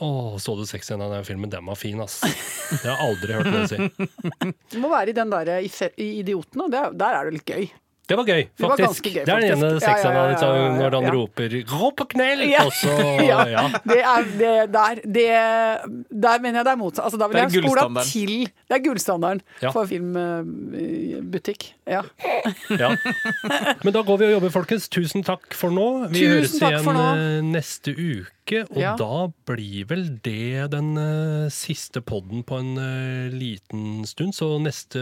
å, 0.01 0.38
så 0.40 0.55
du 0.57 0.62
sexscenen 0.64 1.11
i 1.11 1.18
den 1.18 1.27
filmen? 1.29 1.51
Den 1.53 1.66
var 1.68 1.77
fin, 1.77 2.01
ass. 2.01 2.20
Det 2.25 2.87
har 2.87 2.94
jeg 2.96 3.11
aldri 3.11 3.37
hørt 3.37 3.51
noen 3.53 3.68
si. 3.68 3.90
Du 4.73 4.79
må 4.81 4.88
være 4.92 5.12
i 5.12 5.16
den 5.16 5.33
der 5.33 5.51
i 5.61 5.68
fe- 5.73 5.92
i 6.01 6.07
Idioten, 6.23 6.62
og 6.64 6.73
der 6.73 6.94
er 7.20 7.29
det 7.29 7.35
litt 7.40 7.53
gøy. 7.53 7.66
Det 8.11 8.16
var 8.18 8.27
gøy, 8.27 8.40
faktisk. 8.42 8.59
Det 8.59 8.68
var 8.68 8.77
faktisk. 8.81 9.05
gøy, 9.07 9.12
det 9.14 9.33
er 9.35 9.40
den 9.40 9.51
ene 9.51 9.68
faktisk. 9.70 9.70
Ja, 9.70 9.70
ja, 9.70 9.81
sexscenen 9.87 10.16
ja, 10.16 10.23
ja, 10.23 10.27
ja, 10.31 10.64
ja, 10.64 10.73
når 10.81 10.96
han 10.96 11.05
ja. 11.07 11.12
roper 11.14 11.49
'rå 11.70 11.90
på 12.01 12.05
knell', 12.14 12.42
Ja. 12.51 12.64
og 12.66 12.73
så 12.75 12.90
ja. 13.31 13.64
Det 13.87 14.01
er 14.03 14.27
det 14.40 14.55
der 14.75 14.94
det, 15.07 15.29
Der 16.11 16.40
mener 16.42 16.59
jeg 16.61 16.64
det 16.66 16.73
er 16.73 16.81
motsatt. 16.81 17.05
Altså, 17.07 17.18
da 17.20 17.29
vil 17.31 17.37
Det 17.38 17.55
jeg 17.55 17.62
spola 17.64 18.03
til 18.03 18.33
Det 18.51 18.75
er 18.75 18.83
gullstandarden 18.85 19.42
Ja. 19.62 19.70
for 19.70 19.87
filmbutikk. 19.87 21.73
Ja. 21.87 22.03
Ja. 22.70 22.90
Men 23.85 23.92
da 23.94 24.03
går 24.03 24.16
vi 24.18 24.25
og 24.25 24.33
jobber, 24.38 24.51
folkens. 24.51 24.88
Tusen 24.88 25.23
takk 25.27 25.55
for 25.55 25.70
nå. 25.70 26.09
Vi 26.11 26.20
Tusen 26.27 26.66
høres 26.66 26.83
igjen 26.83 27.01
eh, 27.01 27.40
neste 27.46 27.94
uke, 27.94 28.39
og 28.66 28.78
Ja. 28.80 28.94
da 28.98 29.30
blir 29.48 29.86
vel 29.90 30.18
det 30.24 30.70
den 30.72 30.92
uh, 30.98 31.48
siste 31.52 32.02
podden 32.02 32.42
på 32.46 32.58
en 32.58 32.72
uh, 32.78 33.30
liten 33.32 34.04
stund. 34.08 34.34
Så 34.36 34.58
neste 34.62 35.00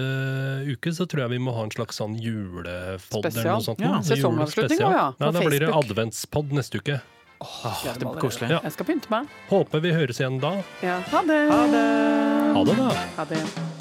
uke 0.69 0.93
så 0.95 1.09
tror 1.09 1.27
jeg 1.27 1.37
vi 1.37 1.43
må 1.43 1.55
ha 1.57 1.65
en 1.67 1.75
slags 1.75 2.01
sånn 2.01 2.19
julepod 2.21 3.31
eller 3.31 3.51
noe 3.55 3.65
sånt. 3.65 3.81
Ja, 3.85 3.99
sesongavslutning 4.05 4.85
òg, 4.85 4.93
ja, 4.99 5.09
på 5.19 5.33
Da 5.33 5.47
blir 5.47 5.67
det 5.67 5.73
adventspod 5.73 6.53
neste 6.53 6.83
uke. 6.83 7.01
det 7.39 7.99
blir 8.03 8.21
koselig. 8.21 8.51
Ja. 8.51 8.61
Jeg 8.67 8.73
skal 8.77 8.87
pynte 8.87 9.11
meg. 9.15 9.29
Håper 9.51 9.85
vi 9.85 9.93
høres 9.95 10.21
igjen 10.21 10.41
da. 10.43 10.57
Ja. 10.83 11.01
Ha 11.13 11.23
det. 11.27 11.43
Ha 11.51 12.65
det, 12.65 12.79
da. 12.79 12.95
Ha 13.19 13.29
det. 13.33 13.78